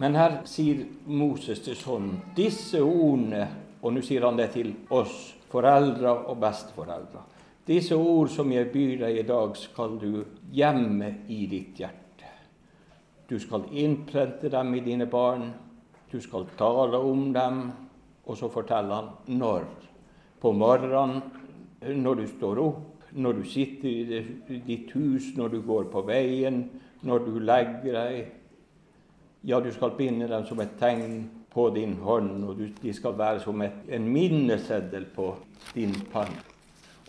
Men 0.00 0.16
her 0.16 0.38
sier 0.48 0.84
Moses 1.06 1.60
til 1.64 1.76
sånn 1.76 2.08
Disse 2.36 2.80
ordene, 2.80 3.46
og 3.82 3.92
nå 3.92 4.02
sier 4.04 4.24
han 4.24 4.38
det 4.40 4.50
til 4.54 4.72
oss, 4.94 5.34
foreldre 5.52 6.14
og 6.32 6.38
besteforeldre. 6.40 7.24
Disse 7.66 7.94
ord 7.94 8.30
som 8.32 8.50
jeg 8.50 8.72
byr 8.72 9.04
deg 9.04 9.18
i 9.20 9.26
dag, 9.26 9.56
skal 9.58 9.98
du 10.00 10.24
gjemme 10.50 11.12
i 11.30 11.44
ditt 11.50 11.78
hjerte. 11.78 12.30
Du 13.28 13.38
skal 13.40 13.68
innprente 13.78 14.50
dem 14.50 14.74
i 14.74 14.82
dine 14.84 15.06
barn. 15.06 15.46
Du 16.10 16.18
skal 16.20 16.48
tale 16.58 16.98
om 16.98 17.30
dem. 17.32 17.62
Og 18.26 18.36
så 18.38 18.50
forteller 18.52 18.94
han 18.98 19.38
når. 19.38 19.64
På 20.42 20.50
morgenen, 20.52 21.20
når 22.02 22.18
du 22.18 22.26
står 22.26 22.60
opp, 22.62 23.08
når 23.12 23.38
du 23.38 23.42
sitter 23.46 23.88
i 23.88 24.60
ditt 24.66 24.90
hus, 24.96 25.32
når 25.36 25.54
du 25.54 25.60
går 25.66 25.90
på 25.92 26.02
veien, 26.08 26.64
når 27.06 27.26
du 27.26 27.36
legger 27.38 27.98
deg 27.98 28.22
ja, 29.42 29.58
du 29.60 29.72
skal 29.74 29.96
binde 29.98 30.28
dem 30.30 30.44
som 30.46 30.60
et 30.62 30.76
tegn 30.78 31.24
på 31.52 31.66
din 31.74 31.96
hånd, 32.02 32.44
og 32.46 32.60
de 32.82 32.94
skal 32.94 33.16
være 33.18 33.42
som 33.42 33.62
et, 33.64 33.80
en 33.90 34.06
minneseddel 34.06 35.08
på 35.14 35.32
din 35.74 35.94
pann. 36.12 36.34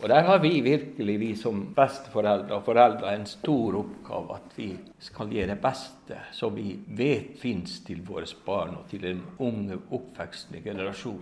Og 0.02 0.10
Der 0.10 0.26
har 0.26 0.40
vi 0.42 0.62
virkelig, 0.62 1.20
vi 1.20 1.36
som 1.36 1.62
besteforeldre 1.76 2.56
og 2.58 2.66
foreldre, 2.66 3.14
en 3.16 3.26
stor 3.26 3.78
oppgave. 3.80 4.36
At 4.36 4.58
vi 4.58 4.74
skal 5.00 5.30
gi 5.30 5.46
det 5.48 5.60
beste 5.62 6.18
som 6.34 6.56
vi 6.56 6.74
vet 6.98 7.38
fins 7.40 7.80
til 7.86 8.02
våre 8.04 8.26
barn 8.46 8.76
og 8.82 8.90
til 8.90 9.02
den 9.06 9.22
unge, 9.40 9.78
oppvekstende 9.92 10.64
generasjon. 10.66 11.22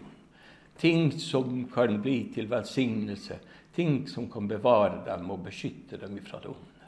Ting 0.82 1.12
som 1.12 1.68
kan 1.74 2.00
bli 2.02 2.32
til 2.34 2.48
velsignelse. 2.50 3.36
Ting 3.76 4.08
som 4.10 4.26
kan 4.32 4.48
bevare 4.50 5.04
dem 5.06 5.28
og 5.30 5.44
beskytte 5.46 6.00
dem 6.02 6.16
fra 6.26 6.40
det 6.42 6.50
onde. 6.50 6.88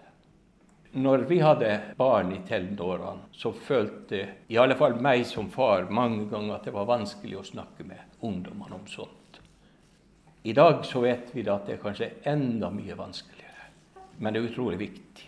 Når 1.06 1.26
vi 1.30 1.38
hadde 1.40 1.70
barn 1.98 2.32
i 2.34 2.40
tenårene, 2.48 3.28
så 3.38 3.52
følte 3.54 4.22
i 4.50 4.58
alle 4.58 4.74
fall 4.80 4.98
meg 4.98 5.28
som 5.30 5.52
far 5.54 5.86
mange 5.94 6.26
ganger 6.32 6.56
at 6.56 6.66
det 6.66 6.74
var 6.74 6.88
vanskelig 6.90 7.38
å 7.38 7.44
snakke 7.46 7.86
med 7.86 8.26
ungdommene 8.26 8.80
om 8.80 8.88
sånt. 8.90 9.38
I 10.44 10.56
dag 10.58 10.82
så 10.90 11.04
vet 11.04 11.30
vi 11.36 11.44
at 11.46 11.70
det 11.70 11.76
er 11.76 11.84
kanskje 11.84 12.10
enda 12.32 12.72
mye 12.74 12.98
vanskeligere, 12.98 13.68
men 14.18 14.34
det 14.34 14.42
er 14.42 14.48
utrolig 14.48 14.80
viktig. 14.82 15.28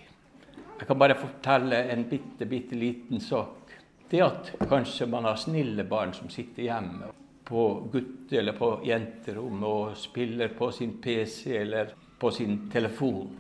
Jeg 0.80 0.88
kan 0.90 1.00
bare 1.04 1.20
fortelle 1.22 1.84
en 1.94 2.08
bitte, 2.10 2.50
bitte 2.50 2.82
liten 2.82 3.22
sak. 3.22 3.78
Det 4.10 4.26
at 4.26 4.52
kanskje 4.66 5.06
man 5.14 5.30
har 5.30 5.38
snille 5.38 5.86
barn 5.86 6.18
som 6.18 6.34
sitter 6.34 6.66
hjemme 6.66 7.12
på 7.46 7.64
gutte- 7.94 8.40
eller 8.40 8.58
på 8.58 8.72
jenterom 8.86 9.64
og 9.64 9.98
spiller 9.98 10.54
på 10.58 10.72
sin 10.74 10.98
PC 11.02 11.58
eller 11.62 11.94
på 12.20 12.32
sin 12.32 12.70
telefon 12.74 13.34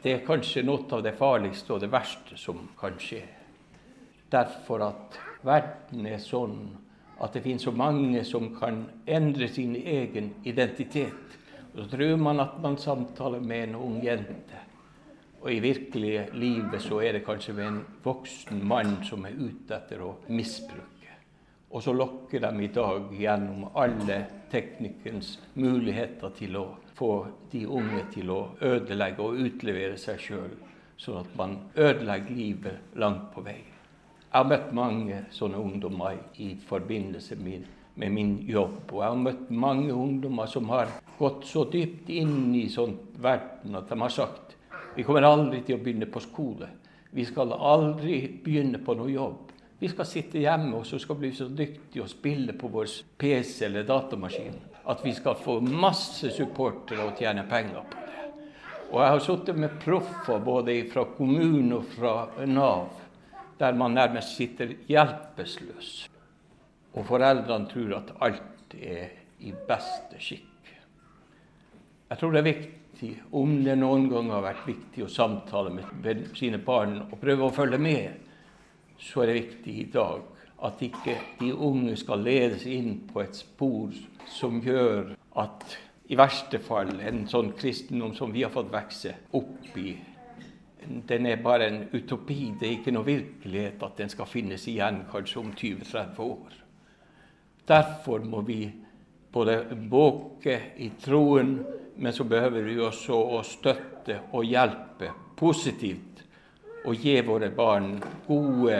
det 0.00 0.12
er 0.12 0.24
kanskje 0.26 0.64
noe 0.66 0.86
av 0.90 1.02
det 1.04 1.14
farligste 1.18 1.74
og 1.74 1.82
det 1.82 1.90
verste 1.92 2.38
som 2.38 2.64
kan 2.78 2.96
skje. 3.00 3.22
Derfor 4.32 4.86
at 4.88 5.18
verden 5.44 6.08
er 6.08 6.22
sånn 6.22 6.56
at 7.22 7.36
det 7.36 7.44
finnes 7.44 7.66
så 7.66 7.74
mange 7.76 8.24
som 8.26 8.48
kan 8.56 8.82
endre 9.06 9.48
sin 9.52 9.76
egen 9.76 10.32
identitet. 10.48 11.36
Og 11.72 11.84
så 11.84 11.88
tror 11.92 12.16
man 12.18 12.42
at 12.42 12.56
man 12.62 12.78
samtaler 12.80 13.40
med 13.40 13.68
en 13.68 13.78
ung 13.78 14.00
jente. 14.04 14.64
Og 15.42 15.52
i 15.52 15.60
virkelige 15.62 16.28
livet 16.38 16.82
så 16.82 17.00
er 17.02 17.18
det 17.18 17.26
kanskje 17.26 17.54
med 17.56 17.68
en 17.68 17.80
voksen 18.02 18.62
mann 18.66 18.98
som 19.06 19.26
er 19.26 19.38
ute 19.38 19.76
etter 19.76 20.02
å 20.02 20.16
misbruke. 20.30 20.91
Og 21.72 21.82
så 21.82 21.94
lokker 21.96 22.40
de 22.40 22.64
i 22.64 22.68
dag 22.72 23.12
gjennom 23.16 23.70
alle 23.80 24.18
teknikkens 24.52 25.38
muligheter 25.56 26.34
til 26.36 26.58
å 26.60 26.66
få 26.92 27.12
de 27.52 27.64
unge 27.66 28.04
til 28.12 28.30
å 28.30 28.40
ødelegge 28.60 29.24
og 29.24 29.40
utlevere 29.40 29.96
seg 30.00 30.20
sjøl, 30.20 30.52
sånn 31.00 31.22
at 31.22 31.30
man 31.38 31.56
ødelegger 31.72 32.36
livet 32.36 32.98
langt 33.00 33.30
på 33.32 33.44
vei. 33.46 33.62
Jeg 33.62 34.36
har 34.36 34.48
møtt 34.48 34.72
mange 34.76 35.22
sånne 35.32 35.60
ungdommer 35.60 36.20
i 36.40 36.52
forbindelse 36.68 37.36
med, 37.40 37.64
med 37.96 38.12
min 38.12 38.36
jobb. 38.48 38.92
Og 38.92 39.00
jeg 39.00 39.08
har 39.08 39.24
møtt 39.26 39.50
mange 39.50 39.92
ungdommer 39.92 40.48
som 40.48 40.68
har 40.72 40.92
gått 41.18 41.46
så 41.48 41.64
dypt 41.72 42.12
inn 42.12 42.54
i 42.56 42.66
sånn 42.72 42.98
verden 43.20 43.80
at 43.80 43.88
de 43.88 44.00
har 44.00 44.12
sagt 44.12 44.58
vi 44.94 45.04
kommer 45.06 45.24
aldri 45.24 45.62
til 45.64 45.78
å 45.78 45.80
begynne 45.80 46.08
på 46.12 46.20
skole. 46.20 46.68
Vi 47.16 47.24
skal 47.24 47.54
aldri 47.56 48.26
begynne 48.44 48.80
på 48.84 48.92
noe 48.96 49.08
jobb. 49.12 49.51
Vi 49.82 49.88
skal 49.90 50.06
sitte 50.06 50.38
hjemme 50.38 50.76
og 50.78 50.84
så 50.86 51.00
skal 51.02 51.16
bli 51.18 51.32
så 51.34 51.48
dyktige 51.50 52.04
og 52.04 52.10
spille 52.10 52.54
på 52.54 52.68
vår 52.70 52.86
PC 53.18 53.64
eller 53.66 53.82
datamaskin 53.82 54.60
at 54.92 55.02
vi 55.02 55.10
skal 55.14 55.34
få 55.38 55.56
masse 55.62 56.30
supportere 56.36 57.02
og 57.08 57.18
tjene 57.18 57.42
penger 57.50 57.82
på 57.90 58.04
det. 58.06 58.28
Og 58.92 59.00
jeg 59.02 59.10
har 59.10 59.24
sittet 59.26 59.58
med 59.58 59.74
proffer 59.82 60.38
både 60.44 60.76
fra 60.92 61.02
kommunen 61.16 61.74
og 61.80 61.90
fra 61.96 62.14
Nav, 62.46 62.94
der 63.58 63.74
man 63.74 63.98
nærmest 63.98 64.36
sitter 64.36 64.74
hjelpeløs. 64.86 65.92
Og 66.94 67.06
foreldrene 67.08 67.70
tror 67.74 67.98
at 67.98 68.16
alt 68.22 68.78
er 68.78 69.14
i 69.42 69.50
beste 69.66 70.18
skikk. 70.22 70.74
Jeg 72.10 72.20
tror 72.20 72.34
det 72.34 72.44
er 72.44 72.52
viktig, 72.52 73.14
om 73.34 73.62
det 73.64 73.80
noen 73.82 74.10
gang 74.12 74.30
har 74.30 74.46
vært 74.46 74.66
viktig 74.68 75.06
å 75.06 75.10
samtale 75.10 75.74
med 75.74 76.28
sine 76.38 76.62
barn 76.62 77.00
og 77.08 77.18
prøve 77.18 77.48
å 77.48 77.54
følge 77.56 77.82
med 77.82 78.28
så 79.00 79.22
er 79.22 79.30
det 79.30 79.40
viktig 79.40 79.78
i 79.78 79.88
dag 79.92 80.22
at 80.62 80.82
ikke 80.82 81.16
de 81.40 81.50
unge 81.54 81.96
skal 81.98 82.22
ledes 82.22 82.66
inn 82.70 83.00
på 83.08 83.22
et 83.22 83.34
spor 83.36 83.94
som 84.30 84.60
gjør 84.62 85.14
at 85.42 85.76
i 86.12 86.18
verste 86.18 86.60
fall 86.62 86.92
en 87.00 87.24
sånn 87.30 87.52
kristendom 87.58 88.14
som 88.14 88.32
vi 88.34 88.44
har 88.44 88.52
fått 88.52 88.70
vokse 88.72 89.14
opp 89.38 89.78
i. 89.80 89.94
Den 91.08 91.26
er 91.30 91.42
bare 91.42 91.68
en 91.70 91.80
utopi. 91.92 92.52
Det 92.58 92.68
er 92.68 92.74
ikke 92.76 92.94
noe 92.94 93.06
virkelighet 93.06 93.82
at 93.86 94.00
den 94.02 94.10
skal 94.12 94.28
finnes 94.28 94.66
igjen 94.68 95.04
kanskje 95.10 95.40
om 95.40 95.52
20-30 95.54 96.20
år. 96.26 96.58
Derfor 97.66 98.26
må 98.26 98.42
vi 98.44 98.66
både 99.32 99.62
våke 99.88 100.58
i 100.82 100.90
troen, 101.00 101.54
men 101.96 102.12
så 102.12 102.26
behøver 102.28 102.66
vi 102.66 102.76
også 102.82 103.16
å 103.38 103.40
støtte 103.46 104.18
og 104.34 104.44
hjelpe 104.44 105.12
positivt 105.38 106.11
og 106.84 106.94
gi 106.98 107.16
våre 107.26 107.50
barn 107.54 107.96
gode 108.26 108.78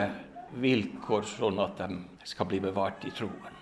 vilkår, 0.63 1.27
sånn 1.27 1.61
at 1.63 1.83
de 1.85 2.29
skal 2.29 2.49
bli 2.51 2.61
bevart 2.63 3.05
i 3.07 3.13
troen. 3.15 3.59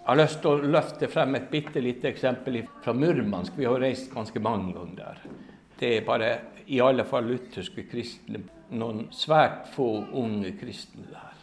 Jeg 0.00 0.06
har 0.08 0.18
lyst 0.18 0.40
til 0.42 0.50
å 0.50 0.70
løfte 0.74 1.08
frem 1.12 1.36
et 1.38 1.50
bitte 1.52 1.80
lite 1.84 2.08
eksempel 2.10 2.62
fra 2.82 2.94
Murmansk. 2.96 3.54
Vi 3.54 3.68
har 3.68 3.78
reist 3.78 4.08
ganske 4.10 4.40
mange 4.42 4.72
ganger 4.74 4.96
der. 4.96 5.20
Det 5.78 5.90
er 5.98 6.06
bare 6.06 6.30
i 6.66 6.80
alle 6.82 7.04
fall 7.06 7.28
lutherske 7.28 7.84
kristne, 7.90 8.42
noen 8.70 9.04
svært 9.14 9.68
få 9.74 9.90
unge 10.18 10.54
kristne 10.58 11.06
der. 11.10 11.36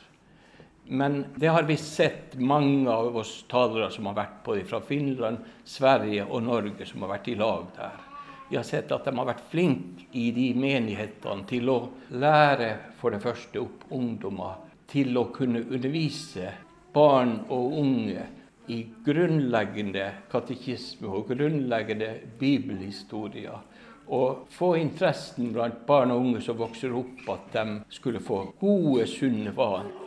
Men 0.89 1.25
det 1.35 1.51
har 1.51 1.63
vi 1.67 1.77
sett 1.77 2.35
mange 2.39 2.91
av 2.91 3.15
oss 3.19 3.41
talere 3.51 3.89
som 3.91 4.07
har 4.07 4.17
vært 4.17 4.37
på 4.45 4.55
det, 4.55 4.65
fra 4.69 4.79
Finland, 4.81 5.43
Sverige 5.67 6.25
og 6.25 6.45
Norge, 6.47 6.85
som 6.87 7.03
har 7.03 7.17
vært 7.17 7.27
i 7.31 7.35
lag 7.39 7.65
der. 7.75 8.06
Vi 8.49 8.55
har 8.55 8.63
sett 8.63 8.91
at 8.91 9.05
de 9.05 9.11
har 9.17 9.27
vært 9.27 9.49
flinke 9.51 10.05
i 10.15 10.29
de 10.31 10.47
menighetene 10.55 11.43
til 11.49 11.67
å 11.71 11.77
lære 12.15 12.69
for 12.99 13.11
det 13.11 13.19
første 13.23 13.59
opp 13.59 13.83
ungdommer 13.91 14.61
til 14.87 15.19
å 15.19 15.25
kunne 15.35 15.65
undervise 15.67 16.53
barn 16.95 17.41
og 17.51 17.75
unge 17.81 18.23
i 18.71 18.79
grunnleggende 19.03 20.07
katekisme 20.31 21.11
og 21.11 21.33
grunnleggende 21.33 22.13
bibelhistorier. 22.39 23.59
Og 24.07 24.47
få 24.55 24.73
interessen 24.79 25.51
blant 25.51 25.83
barn 25.87 26.15
og 26.15 26.23
unge 26.23 26.41
som 26.43 26.59
vokser 26.59 26.95
opp, 26.95 27.25
at 27.33 27.51
de 27.51 27.65
skulle 27.91 28.23
få 28.23 28.45
gode, 28.61 29.07
sunne 29.11 29.51
vaner. 29.55 30.06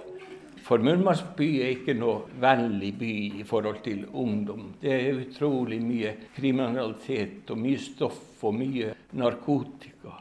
For 0.63 0.83
Murmansk 0.83 1.33
by 1.39 1.47
er 1.63 1.73
ikke 1.75 1.95
noe 1.99 2.27
vennlig 2.41 2.93
by 3.01 3.13
i 3.41 3.45
forhold 3.49 3.81
til 3.85 4.05
ungdom. 4.13 4.75
Det 4.83 4.93
er 4.93 5.23
utrolig 5.23 5.81
mye 5.83 6.13
kriminalitet 6.37 7.51
og 7.51 7.63
mye 7.63 7.81
stoff 7.81 8.45
og 8.45 8.55
mye 8.59 8.93
narkotika. 9.17 10.19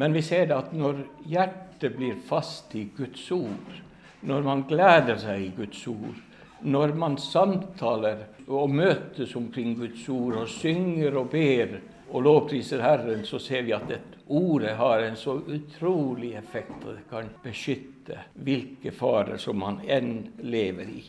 Men 0.00 0.14
vi 0.14 0.22
ser 0.26 0.52
at 0.56 0.72
når 0.74 1.00
hjertet 1.30 1.96
blir 1.96 2.18
fast 2.28 2.74
i 2.74 2.88
Guds 2.96 3.24
ord, 3.34 3.80
når 4.24 4.46
man 4.46 4.64
gleder 4.68 5.18
seg 5.20 5.42
i 5.42 5.52
Guds 5.56 5.82
ord, 5.90 6.20
når 6.64 6.94
man 6.96 7.18
samtaler 7.20 8.24
og 8.48 8.72
møtes 8.72 9.34
omkring 9.36 9.74
Guds 9.78 10.06
ord 10.08 10.38
og 10.42 10.48
synger 10.48 11.18
og 11.20 11.28
ber 11.32 11.78
og 12.10 12.24
lovpriser 12.24 12.82
Herren, 12.84 13.24
så 13.26 13.40
ser 13.42 13.66
vi 13.66 13.74
at 13.76 13.88
dette 13.88 14.22
ordet 14.28 14.76
har 14.78 15.02
en 15.04 15.16
så 15.16 15.36
utrolig 15.36 16.32
effekt, 16.38 16.78
og 16.84 16.94
det 16.96 17.04
kan 17.10 17.28
beskytte 17.44 17.93
vite 18.04 18.20
hvilke 18.34 18.92
farer 18.92 19.38
som 19.38 19.58
man 19.58 19.80
enn 19.86 20.32
lever 20.42 20.88
i. 20.88 21.04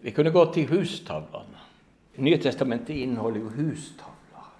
Vi 0.00 0.12
kunne 0.12 0.30
gå 0.30 0.46
til 0.52 0.68
hustavlene. 0.68 1.62
Nye 2.16 2.38
testamentet 2.38 2.96
inneholder 2.96 3.40
jo 3.40 3.50
hustavler. 3.56 4.50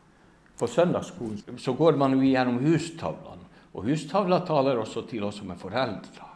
På 0.59 0.67
søndagsskolen 0.67 1.59
så 1.59 1.73
går 1.73 1.97
man 1.97 2.17
jo 2.17 2.23
gjennom 2.25 2.59
hustavlene. 2.65 3.45
Og 3.75 3.85
hustavler 3.85 4.41
taler 4.47 4.79
også 4.79 5.05
til 5.11 5.25
oss 5.25 5.39
som 5.43 5.51
er 5.51 5.59
foreldre. 5.59 6.31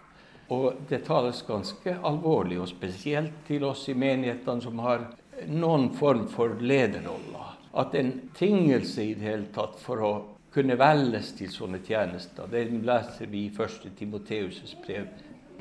Og 0.50 0.84
det 0.88 1.04
tales 1.06 1.42
ganske 1.46 1.98
alvorlig, 2.02 2.58
og 2.60 2.68
spesielt 2.68 3.44
til 3.46 3.64
oss 3.64 3.88
i 3.88 3.94
menighetene 3.94 4.62
som 4.64 4.78
har 4.80 5.04
noen 5.46 5.90
form 5.94 6.26
for 6.28 6.56
lederroller. 6.60 7.54
At 7.78 7.94
en 7.94 8.30
tingelse 8.34 9.04
i 9.04 9.14
det 9.14 9.26
hele 9.28 9.50
tatt 9.54 9.76
for 9.80 10.02
å 10.02 10.12
kunne 10.58 10.74
velges 10.78 11.32
til 11.38 11.50
sånne 11.54 11.78
tjenester. 11.86 12.48
Det 12.50 12.64
leser 12.82 13.30
vi 13.30 13.44
i 13.46 13.50
1. 13.54 13.92
Timoteus' 13.98 14.74
brev, 14.82 15.06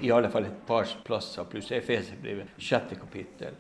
i 0.02 0.12
alle 0.14 0.30
fall 0.34 0.48
et 0.50 0.64
par 0.66 0.90
plasser, 1.06 1.46
pluss 1.50 1.70
Efeserbrevet, 1.72 2.56
sjette 2.58 2.98
kapittel. 2.98 3.54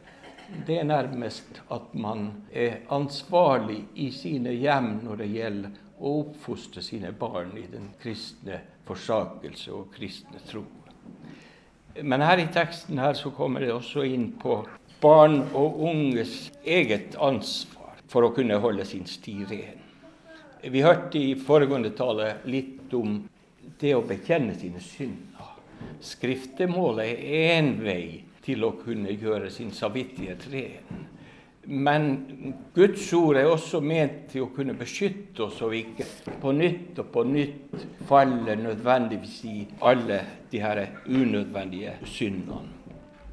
Det 0.65 0.79
er 0.79 0.87
nærmest 0.87 1.61
at 1.73 1.93
man 1.93 2.29
er 2.53 2.79
ansvarlig 2.93 3.83
i 3.99 4.09
sine 4.15 4.55
hjem 4.55 4.93
når 5.03 5.21
det 5.21 5.29
gjelder 5.33 5.77
å 5.97 6.13
oppfostre 6.23 6.81
sine 6.85 7.11
barn 7.11 7.53
i 7.59 7.65
den 7.69 7.89
kristne 8.01 8.61
forsakelse 8.87 9.73
og 9.75 9.91
kristne 9.93 10.41
tro. 10.47 10.63
Men 12.01 12.23
her 12.25 12.41
i 12.41 12.49
teksten 12.53 13.01
her 13.01 13.17
så 13.17 13.33
kommer 13.35 13.65
det 13.65 13.73
også 13.73 14.05
inn 14.07 14.31
på 14.39 14.61
barn 15.01 15.41
og 15.57 15.81
unges 15.89 16.47
eget 16.65 17.17
ansvar 17.21 17.99
for 18.07 18.25
å 18.25 18.33
kunne 18.33 18.61
holde 18.61 18.85
sin 18.87 19.05
sti 19.09 19.43
ren. 19.49 19.86
Vi 20.61 20.81
hørte 20.81 21.19
i 21.19 21.35
foregående 21.37 21.91
tale 21.93 22.31
litt 22.49 22.93
om 22.97 23.19
det 23.77 23.91
å 23.93 24.05
bekjenne 24.07 24.55
sine 24.57 24.81
synder. 24.81 25.51
Skriftemålet 26.01 27.11
er 27.13 27.51
én 27.57 27.75
vei 27.83 28.23
til 28.41 28.65
å 28.65 28.71
kunne 28.79 29.13
gjøre 29.13 29.51
sin 29.53 29.69
samvittighet 29.75 30.47
ren. 30.49 31.03
Men 31.67 32.07
Guds 32.73 33.09
ord 33.13 33.37
er 33.37 33.49
også 33.51 33.81
ment 33.83 34.29
til 34.31 34.45
å 34.45 34.51
kunne 34.55 34.73
beskytte 34.77 35.43
oss, 35.45 35.57
så 35.59 35.67
vi 35.69 35.83
ikke 35.83 36.07
på 36.41 36.53
nytt 36.55 37.01
og 37.03 37.11
på 37.11 37.25
nytt 37.27 37.85
faller 38.07 38.57
nødvendigvis 38.61 39.37
i 39.51 39.57
alle 39.85 40.21
de 40.49 40.63
her 40.63 40.83
unødvendige 41.05 41.97
syndene. 42.07 42.73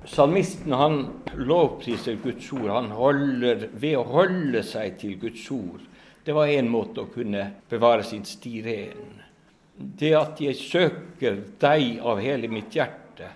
Salmisten 0.04 0.74
han 0.76 0.98
lovpriser 1.40 2.18
Guds 2.20 2.50
ord. 2.52 2.68
Han 2.74 2.90
holder, 2.92 3.70
ved 3.72 3.96
å 3.96 4.04
holde 4.04 4.60
seg 4.66 4.98
til 5.00 5.14
Guds 5.22 5.46
ord 5.54 5.86
det 6.24 6.32
var 6.32 6.46
én 6.46 6.68
måte 6.70 7.04
å 7.04 7.10
kunne 7.12 7.50
bevare 7.68 8.04
sin 8.06 8.24
sti 8.24 8.62
ren. 8.64 9.20
Det 9.76 10.12
at 10.16 10.40
jeg 10.40 10.56
søker 10.56 11.40
deg 11.60 11.98
av 12.00 12.22
hele 12.22 12.48
mitt 12.48 12.72
hjerte, 12.72 13.28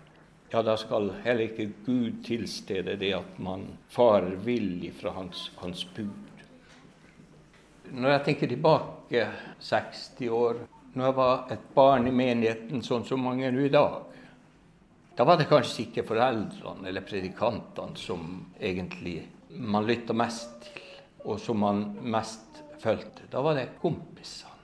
ja, 0.49 0.63
da 0.65 0.77
skal 0.81 1.11
heller 1.25 1.51
ikke 1.51 1.69
Gud 1.85 2.23
tilstede 2.25 2.97
det 2.97 3.13
at 3.19 3.37
man 3.45 3.67
farer 3.93 4.39
vill 4.41 4.87
fra 4.97 5.13
hans, 5.19 5.51
hans 5.61 5.85
bud. 5.97 6.25
Når 7.93 8.15
jeg 8.15 8.25
tenker 8.25 8.53
tilbake 8.53 9.27
60 9.61 10.33
år, 10.33 10.63
når 10.95 11.05
jeg 11.05 11.17
var 11.19 11.53
et 11.53 11.69
barn 11.75 12.09
i 12.09 12.15
menigheten 12.15 12.85
sånn 12.85 13.05
som 13.05 13.21
mange 13.25 13.45
er 13.49 13.53
nå 13.53 13.67
i 13.67 13.73
dag, 13.73 14.01
da 15.19 15.27
var 15.27 15.37
det 15.37 15.49
kanskje 15.51 15.89
ikke 15.89 16.07
foreldrene 16.09 16.89
eller 16.89 17.05
predikantene 17.05 18.01
som 18.01 18.47
egentlig 18.61 19.21
man 19.51 19.85
lytta 19.89 20.17
mest 20.17 20.63
til, 20.65 20.85
og 21.29 21.41
som 21.43 21.59
man 21.61 21.83
mest 22.09 22.48
fulgte. 22.83 23.29
Da 23.31 23.43
var 23.45 23.59
det 23.59 23.71
kompisene. 23.83 24.55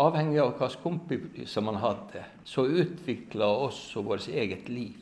Avhengig 0.00 0.38
av 0.40 0.54
hvilke 0.56 0.80
kompiser 0.80 1.64
man 1.64 1.76
hadde, 1.82 2.22
så 2.48 2.64
utvikla 2.64 3.50
også 3.66 4.00
vårt 4.06 4.28
eget 4.32 4.70
liv. 4.72 4.96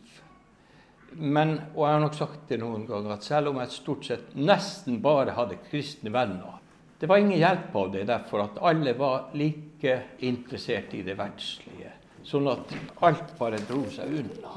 Men, 1.12 1.55
og 1.74 1.85
jeg 1.87 1.94
har 1.94 2.03
nok 2.03 2.16
sagt 2.18 2.48
det 2.51 2.59
noen 2.61 2.83
ganger, 2.88 3.14
at 3.14 3.24
selv 3.24 3.53
om 3.53 3.61
jeg 3.62 3.72
stort 3.72 4.09
sett 4.09 4.35
nesten 4.37 4.98
bare 5.05 5.37
hadde 5.38 5.61
kristne 5.70 6.12
venner 6.12 6.59
Det 6.98 7.07
var 7.07 7.22
ingen 7.22 7.38
hjelp 7.38 7.77
av 7.79 7.92
det, 7.92 8.03
derfor 8.09 8.42
at 8.42 8.59
alle 8.59 8.92
var 8.98 9.31
like 9.38 9.94
interessert 10.27 10.94
i 10.98 11.05
det 11.07 11.14
verdslige. 11.14 11.92
Sånn 12.27 12.48
at 12.51 12.74
alt 13.07 13.31
bare 13.38 13.61
dro 13.68 13.85
seg 13.94 14.18
unna. 14.18 14.57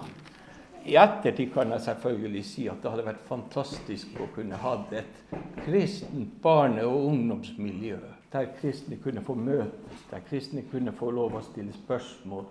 I 0.86 0.96
ettertid 0.98 1.52
kan 1.54 1.70
jeg 1.76 1.82
selvfølgelig 1.86 2.46
si 2.46 2.64
at 2.72 2.82
det 2.82 2.90
hadde 2.90 3.06
vært 3.06 3.28
fantastisk 3.28 4.18
å 4.18 4.30
kunne 4.34 4.58
hatt 4.58 4.94
et 4.98 5.36
kristent 5.62 6.42
barne- 6.42 6.88
og 6.88 7.12
ungdomsmiljø 7.12 8.00
der 8.32 8.48
kristne 8.62 8.96
kunne 9.04 9.22
få 9.22 9.36
møtes, 9.36 10.04
der 10.12 10.24
kristne 10.30 10.64
kunne 10.72 10.94
få 10.96 11.12
lov 11.12 11.36
å 11.36 11.44
stille 11.44 11.74
spørsmål, 11.76 12.46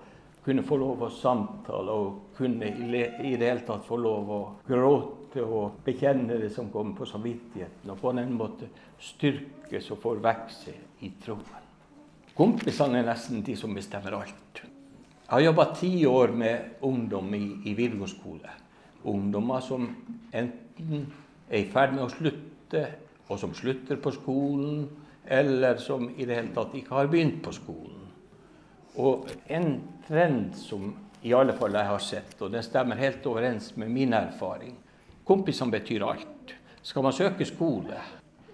kunne 0.44 0.64
få 0.64 0.76
lov 0.80 1.04
å 1.06 1.10
samtale 1.12 1.94
og 2.02 2.18
kunne 2.36 2.68
i 2.68 3.36
det 3.36 3.48
hele 3.48 3.64
tatt 3.66 3.86
få 3.88 3.96
lov 4.00 4.30
å 4.30 4.40
gråte 4.68 5.44
og 5.44 5.80
bekjenne 5.84 6.36
det 6.40 6.50
som 6.52 6.68
kommer 6.72 6.96
på 6.98 7.08
samvittigheten, 7.08 7.90
og 7.90 8.00
på 8.00 8.12
den 8.16 8.34
måte 8.36 8.68
styrkes 9.00 9.90
og 9.94 10.02
får 10.04 10.22
vokse 10.24 10.76
i 11.00 11.12
troen. 11.24 11.66
Kompisene 12.36 13.00
er 13.00 13.08
nesten 13.08 13.42
de 13.44 13.56
som 13.56 13.74
bestemmer 13.74 14.20
alt. 14.20 14.62
Jeg 15.30 15.36
har 15.36 15.44
jobba 15.44 15.64
ti 15.78 16.06
år 16.06 16.32
med 16.34 16.80
ungdom 16.82 17.34
i, 17.34 17.44
i 17.70 17.74
videregående 17.78 18.08
skole. 18.10 18.54
Ungdommer 19.06 19.60
som 19.62 19.84
enten 20.34 21.04
er 21.46 21.60
i 21.60 21.68
ferd 21.70 21.94
med 21.94 22.02
å 22.02 22.08
slutte, 22.10 22.80
og 23.30 23.38
som 23.38 23.52
slutter 23.54 24.00
på 24.02 24.10
skolen, 24.10 24.88
eller 25.30 25.78
som 25.78 26.08
i 26.10 26.26
det 26.26 26.34
hele 26.34 26.50
tatt 26.56 26.74
ikke 26.74 26.96
har 26.96 27.12
begynt 27.12 27.38
på 27.44 27.54
skolen. 27.54 28.08
Og 28.98 29.30
en 29.46 29.70
trend 30.08 30.58
som 30.58 30.90
i 31.22 31.30
alle 31.38 31.54
fall 31.54 31.78
jeg 31.78 31.90
har 31.92 32.02
sett, 32.02 32.34
og 32.42 32.50
den 32.50 32.66
stemmer 32.66 32.98
helt 32.98 33.30
overens 33.30 33.70
med 33.78 33.94
min 33.94 34.16
erfaring 34.16 34.74
Kompisene 35.30 35.70
betyr 35.70 36.02
alt. 36.02 36.56
Skal 36.82 37.04
man 37.06 37.14
søke 37.14 37.46
skole, 37.46 38.02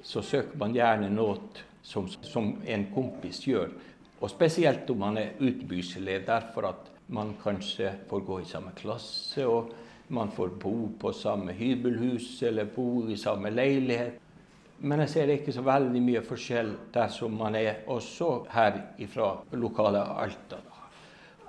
så 0.04 0.20
søker 0.20 0.58
man 0.60 0.76
gjerne 0.76 1.08
noe 1.08 1.38
som, 1.80 2.04
som 2.20 2.50
en 2.68 2.84
kompis 2.92 3.38
gjør. 3.48 3.70
Og 4.20 4.30
spesielt 4.32 4.88
om 4.90 5.02
man 5.04 5.18
er 5.20 5.34
utbyrselev, 5.40 6.24
derfor 6.26 6.70
at 6.70 6.92
man 7.12 7.34
kanskje 7.42 7.92
får 8.08 8.22
gå 8.26 8.40
i 8.40 8.48
samme 8.48 8.72
klasse, 8.76 9.46
og 9.46 9.72
man 10.08 10.30
får 10.30 10.54
bo 10.62 10.76
på 11.00 11.12
samme 11.12 11.52
hybelhus 11.52 12.42
eller 12.46 12.70
bo 12.74 13.06
i 13.10 13.16
samme 13.16 13.50
leilighet. 13.50 14.20
Men 14.78 15.00
jeg 15.04 15.12
ser 15.12 15.32
ikke 15.32 15.54
så 15.56 15.64
veldig 15.64 16.00
mye 16.04 16.22
forskjell 16.24 16.72
der 16.92 17.08
som 17.12 17.36
man 17.38 17.56
er 17.56 17.86
også 17.92 18.30
her 18.52 18.80
fra 19.08 19.30
lokale 19.56 20.02
Alta. 20.20 20.60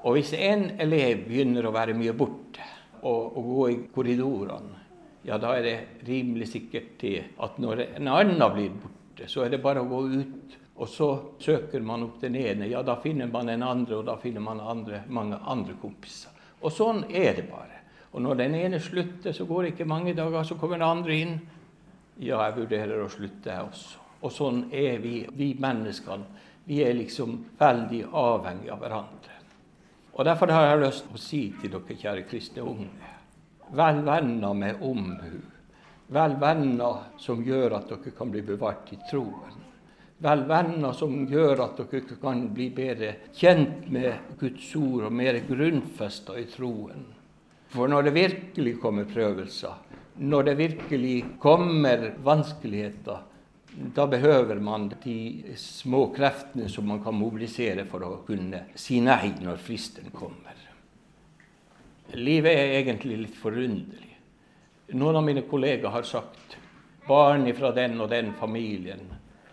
Og 0.07 0.15
hvis 0.15 0.31
en 0.37 0.69
elev 0.79 1.25
begynner 1.27 1.67
å 1.67 1.73
være 1.75 1.95
mye 1.97 2.13
borte 2.15 2.63
og, 3.01 3.37
og 3.37 3.49
gå 3.51 3.65
i 3.73 3.79
korridorene, 3.93 4.83
ja, 5.27 5.35
da 5.41 5.57
er 5.57 5.65
det 5.65 5.77
rimelig 6.07 6.47
sikkert 6.53 6.93
til 7.01 7.33
at 7.43 7.57
når 7.59 7.83
en 7.97 8.07
annen 8.13 8.43
blir 8.53 8.71
borte, 8.79 9.27
så 9.27 9.43
er 9.43 9.51
det 9.51 9.63
bare 9.63 9.83
å 9.83 9.89
gå 9.89 10.01
ut. 10.21 10.57
Og 10.77 10.89
så 10.89 11.07
søker 11.41 11.81
man 11.81 12.05
opp 12.05 12.19
den 12.21 12.35
ene, 12.37 12.67
ja, 12.69 12.83
da 12.85 12.99
finner 13.01 13.29
man 13.31 13.49
den 13.49 13.63
andre, 13.65 13.97
og 13.97 14.05
da 14.05 14.17
finner 14.21 14.43
man 14.45 14.61
andre, 14.61 15.01
mange 15.09 15.39
andre 15.41 15.73
kompiser. 15.81 16.33
Og 16.61 16.73
sånn 16.73 17.03
er 17.09 17.33
det 17.37 17.47
bare. 17.49 17.81
Og 18.13 18.21
når 18.21 18.37
den 18.43 18.55
ene 18.57 18.79
slutter, 18.81 19.33
så 19.33 19.45
går 19.45 19.63
det 19.63 19.71
ikke 19.73 19.89
mange 19.89 20.13
dager, 20.17 20.45
så 20.45 20.57
kommer 20.57 20.77
den 20.77 20.87
andre 20.87 21.17
inn. 21.17 21.33
Ja, 22.17 22.43
jeg 22.45 22.59
vurderer 22.61 23.01
å 23.01 23.09
slutte, 23.09 23.49
jeg 23.49 23.65
også. 23.71 24.05
Og 24.21 24.33
sånn 24.33 24.63
er 24.73 25.01
vi, 25.01 25.19
vi 25.37 25.51
menneskene. 25.61 26.45
Vi 26.67 26.81
er 26.83 26.97
liksom 26.97 27.35
veldig 27.59 28.07
avhengige 28.11 28.73
av 28.73 28.81
hverandre. 28.81 29.35
Og 30.17 30.25
Derfor 30.25 30.51
har 30.51 30.65
jeg 30.65 30.81
lyst 30.81 31.05
til 31.05 31.13
å 31.13 31.21
si 31.21 31.43
til 31.61 31.71
dere 31.71 31.95
kjære 32.01 32.25
kristne 32.27 32.65
unge 32.65 33.13
Vel 33.77 34.01
venner 34.01 34.53
med 34.55 34.81
omhu. 34.81 35.37
Vel 36.15 36.35
venner 36.39 37.01
som 37.19 37.43
gjør 37.43 37.75
at 37.77 37.89
dere 37.91 38.13
kan 38.15 38.31
bli 38.31 38.41
bevart 38.41 38.93
i 38.95 38.99
troen. 39.09 39.66
Vel 40.17 40.43
venner 40.49 40.95
som 40.97 41.13
gjør 41.29 41.59
at 41.61 41.79
dere 41.91 42.17
kan 42.21 42.47
bli 42.53 42.71
bedre 42.73 43.11
kjent 43.37 43.85
med 43.93 44.33
Guds 44.39 44.71
ord 44.79 45.11
og 45.11 45.13
mer 45.13 45.37
grunnfesta 45.45 46.39
i 46.41 46.47
troen. 46.49 47.03
For 47.69 47.91
når 47.91 48.07
det 48.07 48.13
virkelig 48.15 48.73
kommer 48.81 49.05
prøvelser, 49.11 49.75
når 50.17 50.47
det 50.47 50.55
virkelig 50.57 51.15
kommer 51.43 52.13
vanskeligheter, 52.25 53.19
da 53.93 54.07
behøver 54.09 54.57
man 54.63 54.87
de 55.03 55.43
små 55.59 56.07
kreftene 56.15 56.69
som 56.69 56.87
man 56.89 57.03
kan 57.03 57.13
mobilisere 57.13 57.85
for 57.85 58.01
å 58.01 58.15
kunne 58.25 58.63
si 58.73 58.97
nei 59.05 59.35
når 59.43 59.61
fristen 59.61 60.09
kommer. 60.15 60.55
Livet 62.17 62.57
er 62.57 62.79
egentlig 62.79 63.19
litt 63.21 63.37
forunderlig. 63.37 64.15
Noen 64.97 65.19
av 65.19 65.27
mine 65.27 65.43
kollegaer 65.45 65.93
har 65.93 66.07
sagt 66.07 66.57
barn 67.05 67.45
fra 67.53 67.69
den 67.75 67.99
og 68.01 68.09
den 68.09 68.31
familien 68.39 69.03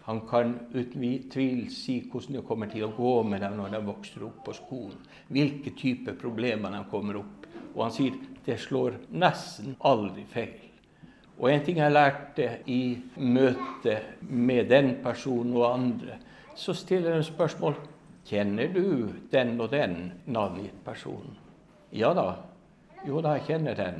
han 0.04 0.20
kan 0.28 0.52
uten 0.74 1.28
tvil 1.32 1.70
si 1.72 2.02
hvordan 2.10 2.36
det 2.36 2.44
kommer 2.44 2.68
til 2.68 2.84
å 2.84 2.92
gå 2.92 3.14
med 3.24 3.40
dem 3.40 3.56
når 3.56 3.72
de 3.72 3.80
vokser 3.86 4.26
opp 4.26 4.42
på 4.44 4.52
skolen. 4.52 4.98
Hvilke 5.32 5.72
typer 5.78 6.18
problemer 6.20 6.74
de 6.76 6.82
kommer 6.90 7.22
opp. 7.22 7.46
Og 7.72 7.86
han 7.86 7.94
sier 7.94 8.18
det 8.44 8.58
slår 8.60 8.98
nesten 9.16 9.78
aldri 9.80 10.26
feil. 10.28 10.60
Og 11.40 11.48
en 11.50 11.64
ting 11.64 11.80
jeg 11.80 11.94
lærte 11.94 12.50
i 12.70 12.82
møte 13.16 13.96
med 14.28 14.68
den 14.70 14.92
personen 15.02 15.56
og 15.56 15.70
andre, 15.72 16.18
så 16.54 16.76
stiller 16.76 17.16
de 17.16 17.26
spørsmål 17.26 17.80
Kjenner 18.24 18.70
du 18.72 19.10
den 19.32 19.58
og 19.60 19.68
den 19.72 20.12
navngitt 20.32 20.78
personen? 20.84 21.34
Ja 21.92 22.14
da. 22.16 22.38
Jo 23.04 23.20
da, 23.20 23.34
jeg 23.36 23.50
kjenner 23.50 23.76
den. 23.76 23.98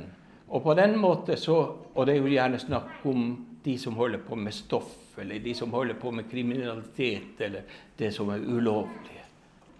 Og 0.49 0.63
på 0.65 0.73
den 0.73 0.95
måte 0.97 1.37
så 1.37 1.57
Og 1.93 2.07
det 2.07 2.15
er 2.15 2.23
jo 2.23 2.31
gjerne 2.33 2.59
snakk 2.59 3.05
om 3.05 3.27
de 3.65 3.77
som 3.79 3.95
holder 3.95 4.19
på 4.25 4.35
med 4.35 4.53
stoff, 4.53 5.04
eller 5.19 5.39
de 5.39 5.53
som 5.55 5.73
holder 5.73 5.97
på 5.99 6.11
med 6.11 6.29
kriminalitet, 6.31 7.41
eller 7.41 7.61
det 7.97 8.11
som 8.13 8.29
er 8.29 8.43
ulovlig. 8.43 9.21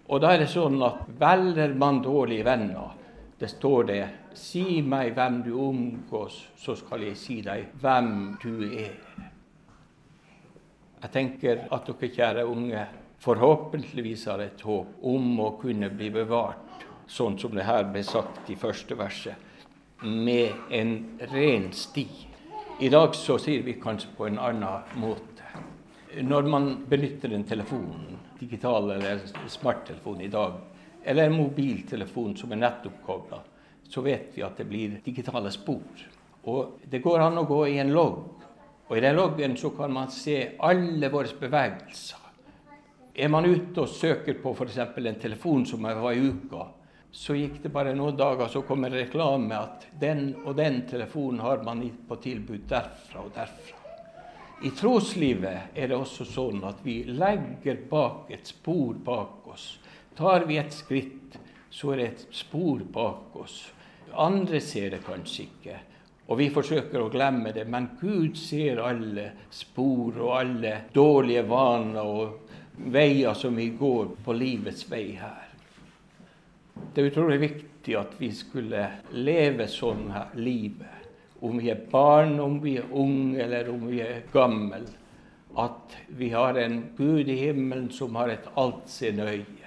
Og 0.06 0.20
da 0.22 0.32
er 0.34 0.44
det 0.44 0.50
sånn 0.52 0.78
at 0.86 1.06
velger 1.18 1.74
man 1.74 2.02
dårlige 2.04 2.46
venner, 2.46 2.94
det 3.38 3.48
står 3.48 3.84
det 3.84 4.08
'Si 4.34 4.82
meg 4.82 5.14
hvem 5.14 5.42
du 5.42 5.52
omgås, 5.58 6.48
så 6.56 6.76
skal 6.76 7.02
jeg 7.02 7.16
si 7.16 7.40
deg 7.42 7.66
hvem 7.80 8.36
du 8.42 8.64
er'. 8.64 8.96
Jeg 11.02 11.10
tenker 11.12 11.68
at 11.72 11.86
dere 11.86 12.08
kjære 12.10 12.46
unge 12.46 12.86
forhåpentligvis 13.18 14.26
har 14.26 14.38
et 14.38 14.60
håp 14.60 14.86
om 15.02 15.40
å 15.40 15.50
kunne 15.60 15.90
bli 15.90 16.10
bevart, 16.10 16.86
sånn 17.06 17.38
som 17.38 17.54
det 17.54 17.64
her 17.64 17.84
ble 17.84 18.02
sagt 18.02 18.50
i 18.50 18.54
første 18.54 18.96
verset, 18.98 19.34
med 20.02 20.52
en 20.70 21.18
ren 21.32 21.72
sti. 21.72 22.06
I 22.78 22.88
dag 22.88 23.14
så 23.14 23.38
sier 23.40 23.62
vi 23.64 23.72
kanskje 23.80 24.10
på 24.16 24.26
en 24.26 24.36
annen 24.36 24.98
måte. 25.00 25.44
Når 26.20 26.48
man 26.52 26.66
benytter 26.88 27.32
en 27.32 27.46
telefon, 27.48 28.18
digital 28.36 28.90
eller 28.98 29.22
smarttelefon 29.48 30.20
i 30.20 30.28
dag, 30.28 30.58
eller 31.04 31.30
en 31.30 31.38
mobiltelefon 31.38 32.34
som 32.36 32.52
er 32.52 32.60
nettoppkobla, 32.60 33.38
så 33.88 34.04
vet 34.04 34.36
vi 34.36 34.44
at 34.44 34.60
det 34.60 34.68
blir 34.68 34.98
digitale 35.06 35.48
spor. 35.56 36.04
Og 36.52 36.84
det 36.84 37.00
går 37.00 37.24
an 37.24 37.40
å 37.40 37.46
gå 37.48 37.62
i 37.70 37.78
en 37.80 37.94
logg. 37.96 38.44
Og 38.90 38.94
i 38.98 39.04
den 39.06 39.16
loggen 39.16 39.56
så 39.56 39.72
kan 39.72 39.96
man 39.96 40.12
se 40.12 40.36
alle 40.60 41.08
våre 41.08 41.32
bevegelser. 41.40 42.28
Er 43.16 43.32
man 43.32 43.48
ute 43.48 43.86
og 43.86 43.88
søker 43.88 44.36
på 44.42 44.52
f.eks. 44.52 44.82
en 44.84 45.22
telefon 45.22 45.64
som 45.64 45.88
er 45.88 46.04
i 46.12 46.28
uka, 46.28 46.68
så 47.12 47.34
gikk 47.34 47.62
det 47.62 47.72
bare 47.72 47.94
noen 47.96 48.16
dager, 48.16 48.48
så 48.52 48.62
kom 48.66 48.84
en 48.84 48.94
reklame 48.94 49.56
at 49.56 49.86
den 50.00 50.34
og 50.44 50.56
den 50.58 50.82
telefonen 50.90 51.40
har 51.44 51.62
man 51.64 51.82
på 52.08 52.18
tilbud 52.22 52.66
derfra 52.68 53.24
og 53.24 53.32
derfra. 53.34 53.82
I 54.64 54.70
troslivet 54.72 55.76
er 55.76 55.90
det 55.90 55.96
også 55.96 56.24
sånn 56.24 56.62
at 56.64 56.78
vi 56.84 57.02
legger 57.08 57.82
bak 57.90 58.30
et 58.32 58.48
spor 58.48 58.96
bak 59.04 59.50
oss 59.52 59.66
Tar 60.16 60.46
vi 60.48 60.56
et 60.56 60.72
skritt, 60.72 61.34
så 61.68 61.90
er 61.92 61.98
det 62.00 62.04
et 62.06 62.22
spor 62.32 62.80
bak 62.88 63.34
oss. 63.36 63.56
Andre 64.16 64.62
ser 64.64 64.94
det 64.94 65.02
kanskje 65.04 65.42
ikke, 65.44 65.74
og 66.30 66.38
vi 66.40 66.46
forsøker 66.54 67.02
å 67.04 67.10
glemme 67.12 67.52
det. 67.52 67.66
Men 67.68 67.90
Gud 68.00 68.38
ser 68.40 68.80
alle 68.80 69.26
spor 69.52 70.16
og 70.16 70.32
alle 70.38 70.72
dårlige 70.94 71.42
vaner 71.50 72.08
og 72.08 72.88
veier 72.96 73.36
som 73.36 73.60
vi 73.60 73.68
går 73.76 74.14
på 74.24 74.38
livets 74.40 74.88
vei 74.88 75.10
her. 75.20 75.52
Det 76.96 77.02
er 77.02 77.10
utrolig 77.10 77.36
viktig 77.42 77.98
at 78.00 78.14
vi 78.16 78.30
skulle 78.32 78.86
leve 79.12 79.68
sånn 79.68 80.08
her 80.14 80.32
livet. 80.40 81.04
Om 81.44 81.60
vi 81.60 81.68
er 81.68 81.84
barn, 81.92 82.38
om 82.40 82.56
vi 82.62 82.78
er 82.80 82.88
unge 82.88 83.42
eller 83.44 83.68
om 83.68 83.84
vi 83.90 84.00
er 84.00 84.24
gammel. 84.32 84.88
At 85.60 85.92
vi 86.16 86.32
har 86.32 86.56
en 86.56 86.80
Gud 86.96 87.28
i 87.28 87.36
himmelen 87.36 87.90
som 87.92 88.16
har 88.16 88.32
et 88.32 88.48
altseende 88.56 89.28
øye 89.28 89.66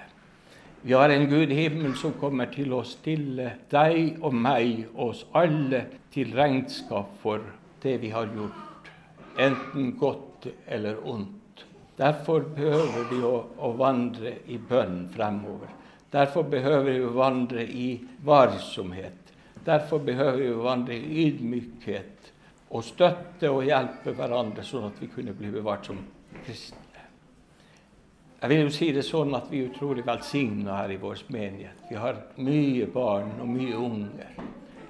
vi 0.82 0.92
har 0.92 1.08
en 1.08 1.28
Gud 1.28 1.50
i 1.52 1.54
himmelen 1.54 1.94
som 1.94 2.14
kommer 2.16 2.48
til 2.48 2.72
å 2.72 2.80
stille 2.88 3.50
deg 3.68 4.22
og 4.24 4.32
meg, 4.32 4.86
oss 4.96 5.26
alle, 5.36 5.82
til 6.10 6.32
regnskap 6.32 7.10
for 7.20 7.44
det 7.82 7.98
vi 8.00 8.08
har 8.14 8.30
gjort, 8.32 8.88
enten 9.36 9.90
godt 10.00 10.48
eller 10.66 10.96
ondt. 11.04 11.66
Derfor 12.00 12.48
behøver 12.56 13.04
vi 13.10 13.20
å, 13.28 13.34
å 13.60 13.74
vandre 13.76 14.38
i 14.48 14.56
bønn 14.56 15.02
fremover. 15.12 15.79
Derfor 16.10 16.42
behøver 16.50 16.90
vi 16.90 17.00
å 17.06 17.14
vandre 17.14 17.64
i 17.64 17.88
varsomhet. 18.26 19.34
Derfor 19.64 20.02
behøver 20.02 20.38
vi 20.40 20.50
å 20.50 20.62
vandre 20.64 20.96
i 20.96 21.26
ydmykhet 21.28 22.30
og 22.70 22.84
støtte 22.86 23.50
og 23.50 23.66
hjelpe 23.66 24.14
hverandre, 24.14 24.64
sånn 24.66 24.88
at 24.88 25.02
vi 25.02 25.10
kunne 25.10 25.34
bli 25.36 25.50
bevart 25.54 25.86
som 25.90 26.00
kristne. 26.44 26.86
Jeg 28.40 28.48
vil 28.48 28.62
jo 28.62 28.72
si 28.72 28.86
det 28.96 29.02
sånn 29.04 29.34
at 29.36 29.50
vi 29.52 29.60
er 29.60 29.68
utrolig 29.68 30.02
velsigna 30.06 30.78
her 30.78 30.94
i 30.94 31.00
vår 31.02 31.26
menighet. 31.28 31.82
Vi 31.90 31.98
har 32.00 32.22
mye 32.40 32.86
barn 32.88 33.34
og 33.42 33.50
mye 33.52 33.76
unge. 33.76 34.28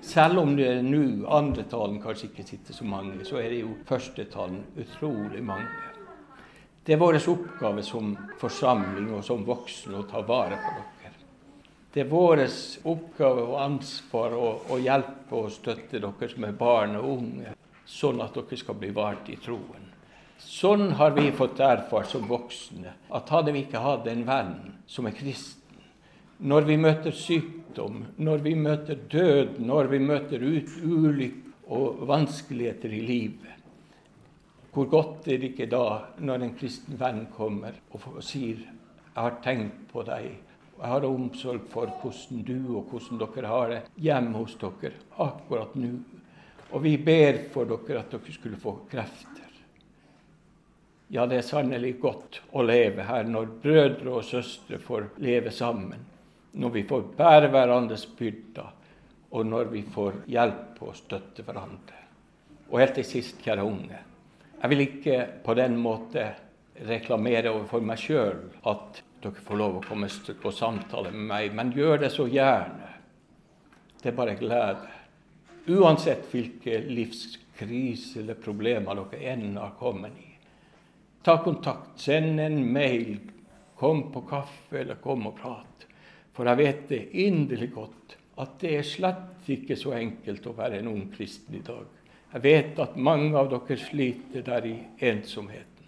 Selv 0.07 0.41
om 0.45 0.55
det 0.57 0.69
er 0.69 0.85
nå 0.87 1.27
andretalen 1.29 1.99
kanskje 2.01 2.31
ikke 2.31 2.47
sitter 2.47 2.77
så 2.79 2.87
mange, 2.89 3.19
så 3.27 3.41
er 3.43 3.51
det 3.51 3.65
jo 3.65 3.75
førstetalen 3.89 4.63
utrolig 4.79 5.43
mange. 5.45 5.67
Det 6.87 6.95
er 6.95 7.03
vår 7.03 7.19
oppgave 7.19 7.83
som 7.85 8.15
forsamling 8.41 9.11
og 9.19 9.27
som 9.27 9.43
voksne 9.45 9.99
å 9.99 10.07
ta 10.09 10.23
vare 10.25 10.57
på 10.63 10.73
dere. 10.79 11.00
Det 11.91 12.05
er 12.05 12.11
vår 12.11 12.45
oppgave 12.87 13.45
og 13.49 13.57
ansvar 13.65 14.35
å, 14.39 14.51
å 14.71 14.77
hjelpe 14.79 15.35
og 15.35 15.51
støtte 15.51 15.99
dere 15.99 16.29
som 16.31 16.45
er 16.47 16.59
barn 16.59 16.95
og 17.01 17.09
unge, 17.17 17.55
sånn 17.83 18.21
at 18.23 18.37
dere 18.39 18.59
skal 18.61 18.77
bli 18.79 18.93
vart 18.95 19.31
i 19.33 19.39
troen. 19.43 19.89
Sånn 20.41 20.93
har 20.97 21.17
vi 21.17 21.33
fått 21.37 21.59
erfare 21.61 22.07
som 22.09 22.29
voksne 22.31 22.95
at 23.13 23.33
hadde 23.35 23.53
vi 23.53 23.65
ikke 23.65 23.83
hatt 23.83 24.07
en 24.09 24.23
venn 24.29 24.55
som 24.89 25.09
er 25.11 25.17
kristen, 25.19 25.83
når 26.39 26.69
vi 26.71 26.77
møter 26.81 27.17
sykdom, 27.17 28.05
når 28.17 28.45
vi 28.47 28.55
møter 28.57 29.01
død, 29.11 29.59
når 29.59 29.91
vi 29.91 30.01
møter 30.01 30.47
ut 30.47 30.77
ulykke 30.87 31.51
og 31.71 32.07
vanskeligheter 32.09 32.95
i 32.95 33.01
livet, 33.07 33.59
hvor 34.71 34.87
godt 34.91 35.27
er 35.27 35.43
det 35.43 35.53
ikke 35.53 35.69
da 35.71 35.87
når 36.23 36.47
en 36.47 36.55
kristen 36.59 36.99
venn 36.99 37.25
kommer 37.35 37.75
og 37.91 38.23
sier 38.23 38.63
'Jeg 39.11 39.25
har 39.25 39.41
tenkt 39.43 39.91
på 39.93 40.03
deg', 40.07 40.39
har 40.89 41.05
omsorg 41.05 41.67
for 41.73 41.91
hvordan 42.01 42.43
du 42.47 42.77
og 42.77 42.91
hvordan 42.91 43.21
dere 43.21 43.53
har 43.53 43.75
det 43.75 43.81
hjemme 43.97 44.39
hos 44.39 44.57
dere 44.61 44.93
akkurat 45.17 45.75
nå', 45.75 46.01
og 46.71 46.83
vi 46.83 46.97
ber 46.97 47.45
for 47.53 47.65
dere 47.69 48.01
at 48.01 48.11
dere 48.11 48.33
skulle 48.33 48.57
få 48.57 48.79
krefter. 48.91 49.49
Ja, 51.11 51.27
det 51.27 51.41
er 51.41 51.43
sannelig 51.43 51.97
godt 52.01 52.41
å 52.55 52.63
leve 52.63 53.03
her 53.03 53.25
når 53.27 53.49
brødre 53.63 54.13
og 54.13 54.25
søstre 54.25 54.79
får 54.79 55.09
leve 55.19 55.51
sammen. 55.51 56.05
Når 56.53 56.71
vi 56.71 56.83
får 56.87 57.03
bære 57.17 57.49
hverandres 57.51 58.07
byrder, 58.19 58.71
og 59.31 59.47
når 59.47 59.65
vi 59.73 59.83
får 59.83 60.23
hjelpe 60.31 60.87
og 60.87 60.97
støtte 60.99 61.43
hverandre. 61.43 61.99
Og 62.71 62.79
helt 62.79 62.95
til 62.95 63.05
sist, 63.05 63.43
kjære 63.43 63.67
unge, 63.67 63.99
Jeg 64.61 64.71
vil 64.71 64.81
ikke 64.81 65.27
på 65.45 65.55
den 65.55 65.77
måte 65.81 66.35
reklamere 66.85 67.49
overfor 67.49 67.81
meg 67.81 67.99
sjøl 67.99 68.43
at 68.69 68.99
dere 69.21 69.45
får 69.45 69.61
lov 69.61 69.77
å 69.79 69.85
komme 69.85 70.09
og 70.09 70.55
samtale 70.55 71.13
med 71.13 71.27
meg, 71.29 71.53
men 71.55 71.75
gjør 71.77 72.05
det 72.05 72.11
så 72.15 72.27
gjerne. 72.31 72.89
Det 74.01 74.13
er 74.13 74.17
bare 74.17 74.39
glede. 74.41 74.97
Uansett 75.71 76.25
hvilke 76.33 76.79
livskriser 76.89 78.23
eller 78.23 78.41
problemer 78.41 79.03
dere 79.03 79.35
enn 79.35 79.59
har 79.61 79.77
kommet 79.79 80.17
i. 80.17 80.31
Ta 81.23 81.37
kontakt, 81.45 81.99
send 82.01 82.41
en 82.41 82.63
mail, 82.73 83.19
kom 83.77 84.07
på 84.13 84.25
kaffe 84.29 84.81
eller 84.81 85.01
kom 85.05 85.29
og 85.29 85.37
prat. 85.37 85.85
For 86.33 86.49
jeg 86.49 86.61
vet 86.61 86.87
det 86.89 87.01
inderlig 87.21 87.71
godt 87.75 88.17
at 88.41 88.57
det 88.63 88.77
er 88.79 88.87
slett 88.89 89.49
ikke 89.53 89.77
så 89.77 89.93
enkelt 89.99 90.47
å 90.49 90.57
være 90.57 90.81
en 90.81 90.89
ung 90.95 91.09
kristen 91.13 91.59
i 91.59 91.65
dag. 91.65 91.85
Jeg 92.31 92.45
vet 92.45 92.79
at 92.81 92.97
mange 92.97 93.35
av 93.37 93.51
dere 93.51 93.77
sliter 93.81 94.45
der 94.47 94.69
i 94.69 94.77
ensomheten. 95.11 95.80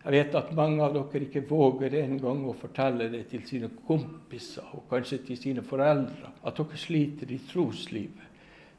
Jeg 0.00 0.12
vet 0.14 0.36
at 0.38 0.52
mange 0.56 0.80
av 0.80 0.94
dere 0.94 1.26
ikke 1.26 1.42
våger 1.44 1.92
engang 2.00 2.46
å 2.48 2.54
fortelle 2.56 3.10
det 3.12 3.26
til 3.28 3.42
sine 3.44 3.68
kompiser 3.84 4.70
og 4.72 4.86
kanskje 4.88 5.18
til 5.26 5.36
sine 5.36 5.64
foreldre, 5.66 6.30
at 6.40 6.56
dere 6.56 6.80
sliter 6.80 7.28
i 7.28 7.40
troslivet. 7.50 8.28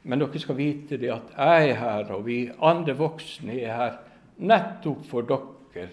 Men 0.02 0.18
dere 0.18 0.42
skal 0.42 0.58
vite 0.58 0.98
det 0.98 1.12
at 1.14 1.30
jeg 1.36 1.68
er 1.70 1.78
her, 1.78 2.10
og 2.16 2.24
vi 2.26 2.40
andre 2.58 2.96
voksne 2.98 3.54
er 3.54 3.76
her 3.78 4.00
nettopp 4.42 5.06
for 5.06 5.28
dere. 5.28 5.86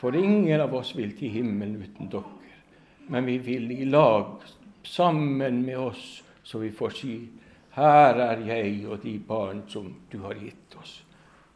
For 0.00 0.16
ingen 0.16 0.60
av 0.60 0.72
oss 0.76 0.94
vil 0.96 1.12
til 1.18 1.34
himmelen 1.36 1.76
uten 1.84 2.08
dere. 2.12 2.32
Men 3.12 3.28
vi 3.28 3.36
vil 3.44 3.70
i 3.76 3.84
lag, 3.84 4.40
sammen 4.86 5.60
med 5.66 5.78
oss, 5.78 6.22
så 6.42 6.62
vi 6.62 6.70
får 6.72 6.96
si 6.96 7.16
her 7.76 8.16
er 8.24 8.40
jeg 8.48 8.86
og 8.88 9.02
de 9.04 9.18
barn 9.20 9.66
som 9.68 9.90
du 10.08 10.22
har 10.24 10.38
gitt 10.40 10.78
oss. 10.80 11.02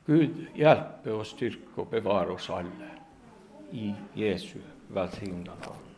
Gud 0.07 0.47
hjelpe 0.57 1.15
og 1.15 1.27
styrke 1.27 1.85
og 1.85 1.93
bevare 1.93 2.35
oss 2.35 2.51
alle. 2.51 2.91
I 3.73 3.93
Jesu 4.17 4.59
velsigna 4.89 5.55
navn. 5.61 5.90